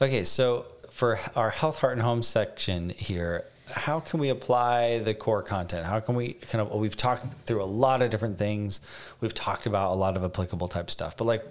[0.00, 5.14] Okay, so for our health, heart, and home section here, how can we apply the
[5.14, 5.86] core content?
[5.86, 6.72] How can we kind of?
[6.72, 8.80] We've talked through a lot of different things.
[9.20, 11.44] We've talked about a lot of applicable type stuff, but like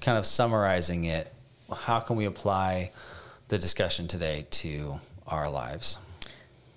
[0.00, 1.32] kind of summarizing it,
[1.72, 2.92] how can we apply
[3.48, 5.98] the discussion today to our lives?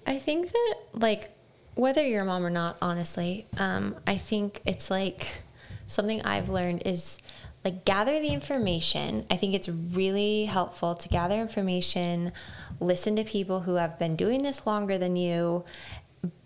[0.05, 1.29] I think that, like,
[1.75, 5.43] whether you're a mom or not, honestly, um, I think it's like
[5.85, 7.19] something I've learned is
[7.67, 9.25] like gather the information.
[9.29, 12.31] I think it's really helpful to gather information,
[12.79, 15.65] listen to people who have been doing this longer than you,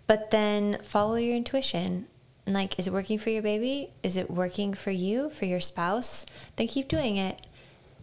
[0.07, 2.07] but then follow your intuition.
[2.47, 3.91] And like, is it working for your baby?
[4.01, 6.25] Is it working for you, for your spouse?
[6.55, 7.45] Then keep doing it.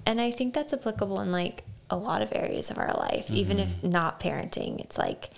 [0.07, 3.59] and I think that's applicable in like a lot of areas of our life, even
[3.59, 3.91] if mm-hmm.
[3.91, 4.79] not parenting.
[4.79, 5.31] It's like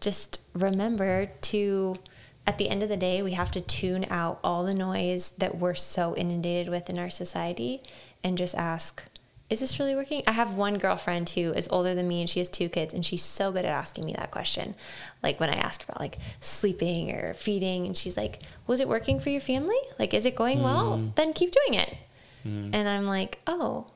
[0.00, 1.98] just remember to
[2.46, 5.58] at the end of the day, we have to tune out all the noise that
[5.58, 7.82] we're so inundated with in our society
[8.22, 9.02] and just ask,
[9.48, 10.22] is this really working?
[10.26, 13.06] I have one girlfriend who is older than me and she has two kids and
[13.06, 14.74] she's so good at asking me that question.
[15.22, 19.20] Like when I ask about like sleeping or feeding and she's like, "Was it working
[19.20, 19.78] for your family?
[19.98, 20.98] Like is it going well?
[20.98, 21.14] Mm.
[21.14, 21.96] Then keep doing it."
[22.44, 22.70] Mm.
[22.72, 23.86] And I'm like, "Oh,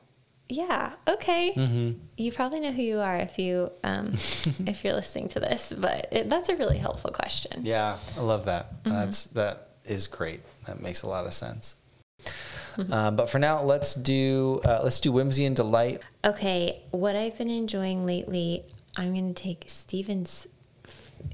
[0.51, 1.95] yeah, okay.
[2.17, 4.07] You probably know who you are if you um,
[4.65, 7.65] if you're listening to this, but it, that's a really helpful question.
[7.65, 8.83] Yeah, I love that.
[8.83, 10.41] That's that is great.
[10.65, 11.77] That makes a lot of sense.
[12.89, 16.01] Uh, but for now, let's do uh, let's do whimsy and delight.
[16.25, 18.63] Okay, what I've been enjoying lately,
[18.95, 20.47] I'm going to take Steven's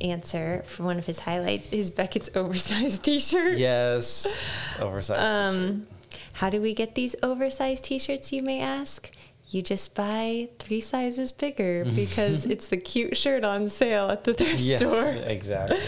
[0.01, 3.57] answer for one of his highlights is Beckett's oversized t-shirt.
[3.57, 4.37] Yes,
[4.79, 5.21] oversized.
[5.21, 5.87] Um,
[6.37, 9.11] how do we get these oversized t-shirts, you may ask?
[9.49, 14.35] You just buy three sizes bigger because it's the cute shirt on sale at the
[14.35, 15.23] thrift yes, store.
[15.25, 15.79] exactly.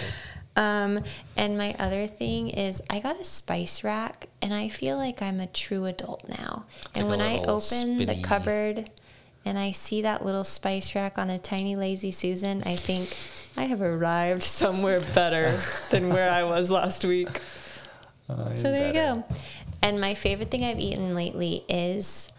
[0.55, 1.03] Um,
[1.37, 5.39] and my other thing is I got a spice rack and I feel like I'm
[5.39, 6.65] a true adult now.
[6.89, 8.89] It's and like when I open the cupboard
[9.45, 13.15] and I see that little spice rack on a tiny lazy Susan, I think
[13.55, 15.57] I have arrived somewhere better
[15.91, 17.39] than where I was last week.
[18.27, 19.23] Uh, So there you go.
[19.81, 22.31] And my favorite thing I've eaten lately is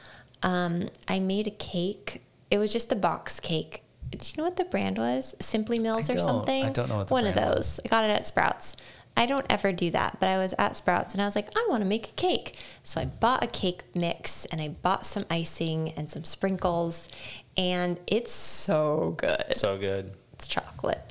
[0.43, 2.23] um, I made a cake.
[2.51, 3.83] It was just a box cake.
[4.11, 5.37] Do you know what the brand was?
[5.41, 6.65] Simply Mills or something?
[6.67, 7.79] I don't know what the One of those.
[7.85, 8.77] I got it at Sprouts.
[9.17, 11.67] I don't ever do that, but I was at Sprouts and I was like, I
[11.69, 12.57] want to make a cake.
[12.83, 17.09] So I bought a cake mix and I bought some icing and some sprinkles,
[17.57, 19.59] and it's so good.
[19.59, 20.13] So good.
[20.35, 21.03] It's chocolate.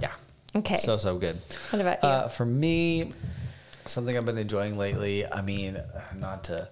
[0.00, 0.12] Yeah.
[0.56, 0.76] Okay.
[0.76, 1.38] So so good.
[1.70, 2.08] What about you?
[2.08, 3.12] Uh, for me,
[3.86, 5.26] something I've been enjoying lately.
[5.26, 5.80] I mean,
[6.16, 6.68] not to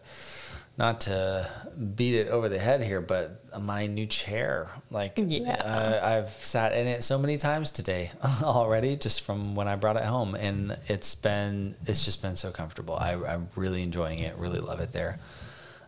[0.79, 1.47] not to
[1.95, 4.69] beat it over the head here, but my new chair.
[4.91, 6.01] Like, Yeah.
[6.03, 8.11] I, I've sat in it so many times today
[8.43, 12.51] already, just from when I brought it home, and it's been it's just been so
[12.51, 12.95] comfortable.
[12.97, 14.37] I, I'm really enjoying it.
[14.39, 15.19] Really love it there.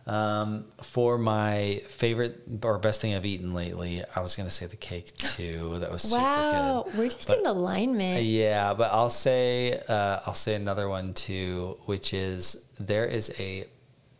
[0.05, 4.75] Um, for my favorite or best thing I've eaten lately, I was gonna say the
[4.75, 5.79] cake too.
[5.79, 6.97] That was super wow, good.
[6.97, 8.23] we're just But- in alignment.
[8.23, 13.65] yeah, but I'll say uh, I'll say another one too, which is there is a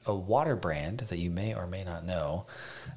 [0.05, 2.45] a water brand that you may or may not know,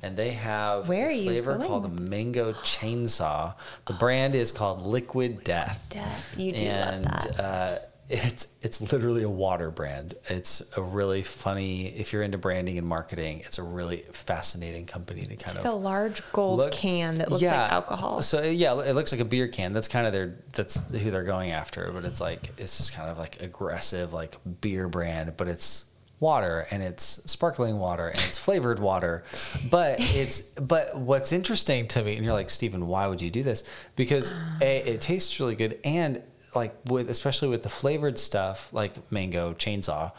[0.03, 3.55] and they have Where a flavor called a mango chainsaw.
[3.87, 5.87] The brand is called Liquid Death.
[5.91, 6.35] Death.
[6.39, 7.41] You do love and that.
[7.41, 7.79] uh,
[8.09, 10.15] it's it's literally a water brand.
[10.29, 11.87] It's a really funny.
[11.89, 15.73] If you're into branding and marketing, it's a really fascinating company to kind Like of
[15.73, 18.23] a large gold look- can that looks like alcohol.
[18.23, 19.73] so yeah, it looks like a beer can.
[19.73, 21.91] That's kind of their that's who they're going after.
[21.93, 25.85] But it's like it's just kind of like aggressive like beer brand, but it's
[26.19, 29.25] water and it's sparkling water and it's flavored water.
[29.69, 33.43] But it's but what's interesting to me, and you're like Stephen, why would you do
[33.43, 33.65] this?
[33.97, 34.33] Because
[34.63, 36.23] a it tastes really good and
[36.57, 40.11] like with especially with the flavored stuff like mango chainsaw,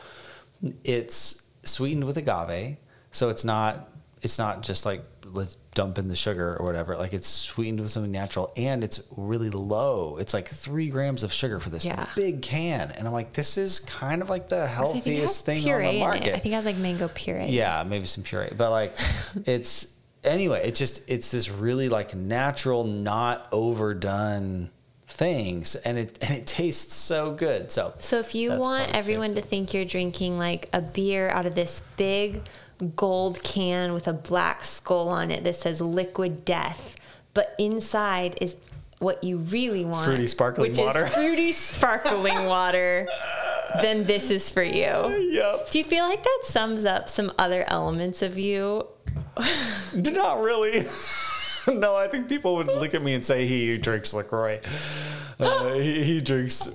[0.84, 2.78] it's sweetened with agave,
[3.12, 3.90] so it's not
[4.22, 6.96] it's not just like let's dump in the sugar or whatever.
[6.98, 10.18] Like it's sweetened with something natural, and it's really low.
[10.18, 12.08] It's like three grams of sugar for this Yeah.
[12.16, 14.72] big can, and I'm like, this is kind of like the I think
[15.08, 16.36] it has healthiest thing on the market.
[16.36, 17.48] I think it has like mango puree.
[17.48, 18.96] Yeah, maybe some puree, but like
[19.46, 20.68] it's anyway.
[20.68, 24.72] It just it's this really like natural, not overdone
[25.08, 27.72] things, and it and it tastes so good.
[27.72, 31.46] So So if you want probably everyone to think you're drinking like a beer out
[31.46, 32.42] of this big
[32.96, 36.96] gold can with a black skull on it that says liquid death,
[37.34, 38.58] but inside is
[39.00, 40.06] what you really want.
[40.06, 41.06] Fruity sparkling which water.
[41.06, 43.08] Is fruity sparkling water.
[43.82, 45.30] Then this is for you.
[45.32, 45.72] Yep.
[45.72, 48.88] Do you feel like that sums up some other elements of you?
[49.94, 50.86] Not really.
[51.74, 54.60] no, I think people would look at me and say he drinks Lacroix.
[55.40, 56.68] Uh, he, he drinks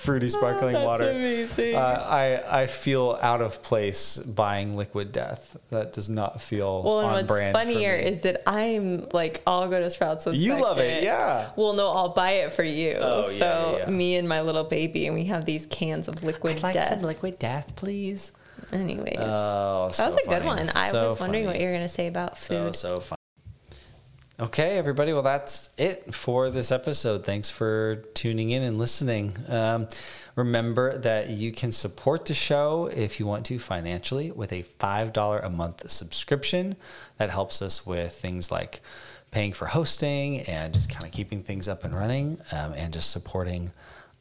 [0.00, 1.08] fruity sparkling That's water.
[1.10, 1.74] amazing.
[1.74, 5.56] Uh, I I feel out of place buying Liquid Death.
[5.70, 9.88] That does not feel Well, and what's funnier is that I'm like, I'll go to
[9.88, 11.50] Sprouts with You love it, yeah.
[11.56, 12.96] Well, no, I'll buy it for you.
[13.00, 13.90] Oh, so yeah, yeah, yeah.
[13.90, 16.88] me and my little baby, and we have these cans of liquid I'd like death.
[16.90, 18.32] some Liquid Death, please.
[18.70, 20.68] Anyways, Oh, that was a good one.
[20.74, 21.54] I So was wondering funny.
[21.54, 22.76] what you were gonna say about food.
[22.76, 23.16] so fun.
[24.40, 25.12] Okay, everybody.
[25.12, 27.26] Well, that's it for this episode.
[27.26, 29.36] Thanks for tuning in and listening.
[29.48, 29.86] Um,
[30.34, 35.44] remember that you can support the show if you want to financially with a $5
[35.44, 36.76] a month subscription.
[37.18, 38.80] That helps us with things like
[39.30, 43.10] paying for hosting and just kind of keeping things up and running um, and just
[43.10, 43.72] supporting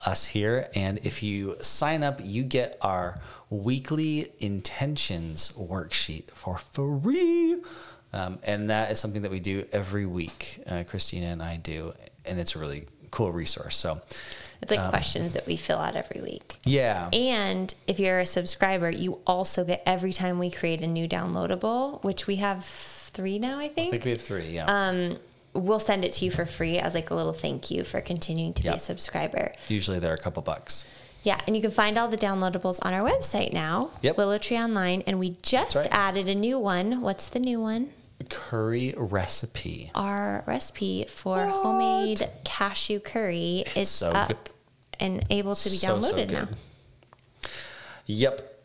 [0.05, 0.67] us here.
[0.75, 7.61] And if you sign up, you get our weekly intentions worksheet for free.
[8.13, 10.61] Um, and that is something that we do every week.
[10.67, 11.93] Uh, Christina and I do,
[12.25, 13.75] and it's a really cool resource.
[13.77, 14.01] So,
[14.61, 16.55] It's like questions that we fill out every week.
[16.63, 17.09] yeah.
[17.13, 22.03] And if you're a subscriber, you also get every time we create a new downloadable,
[22.03, 23.91] which we have three now, I I think.
[23.91, 24.49] think we have three.
[24.51, 24.65] Yeah.
[24.65, 25.17] Um,
[25.53, 28.53] we'll send it to you for free as like a little thank you for continuing
[28.53, 29.53] to be a subscriber.
[29.67, 30.83] Usually they're a couple bucks.
[31.23, 34.17] Yeah, and you can find all the downloadables on our website now, Yep.
[34.17, 35.87] Willow Tree Online, and we just right.
[35.91, 37.01] added a new one.
[37.01, 37.89] What's the new one?
[38.29, 39.91] Curry recipe.
[39.95, 44.37] Our recipe for homemade cashew curry is so up good.
[44.99, 46.47] and able to be So, so downloaded now.
[48.05, 48.55] Yep.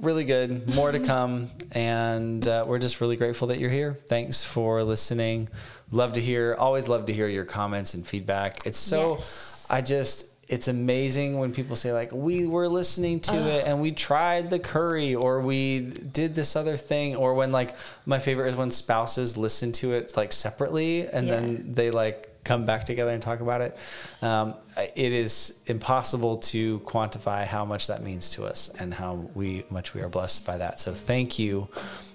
[0.00, 0.74] Really good.
[0.74, 1.48] More to come.
[1.72, 3.98] And uh, we're just really grateful that you're here.
[4.08, 5.48] Thanks for listening.
[5.90, 8.66] Love to hear, always love to hear your comments and feedback.
[8.66, 9.66] It's so, Yes.
[9.70, 13.92] I just, it's amazing when people say, like, we were listening to it and we
[13.92, 17.16] tried the curry or we did this other thing.
[17.16, 17.74] Or when, like,
[18.04, 21.34] my favorite is when spouses listen to it, like, separately and Yeah.
[21.40, 23.74] then they, like, come back together and talk about it.
[24.20, 24.54] Um,
[24.94, 29.94] it is impossible to quantify how much that means to us and how we much
[29.94, 30.78] we are blessed by that.
[30.78, 31.68] So thank you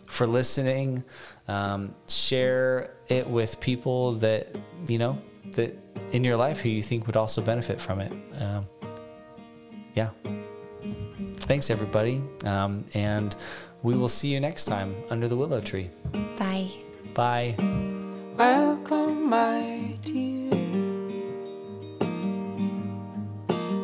[0.06, 1.04] for listening.
[1.48, 4.56] Um, share it with people that
[4.88, 5.18] you know
[5.54, 5.78] that
[6.12, 8.12] in your life who you think would also benefit from it.
[8.42, 8.68] Um,
[9.96, 10.10] yeah.
[11.38, 13.36] Thanks everybody, um, and
[13.82, 15.90] we will see you next time under the willow tree.
[16.38, 16.70] Bye.
[17.14, 17.56] Bye.
[18.38, 20.52] Welcome, my dear,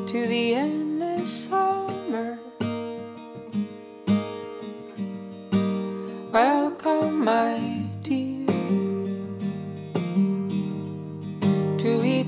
[0.07, 2.39] to the endless summer.
[6.31, 7.74] Welcome, my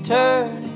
[0.04, 0.67] Turn.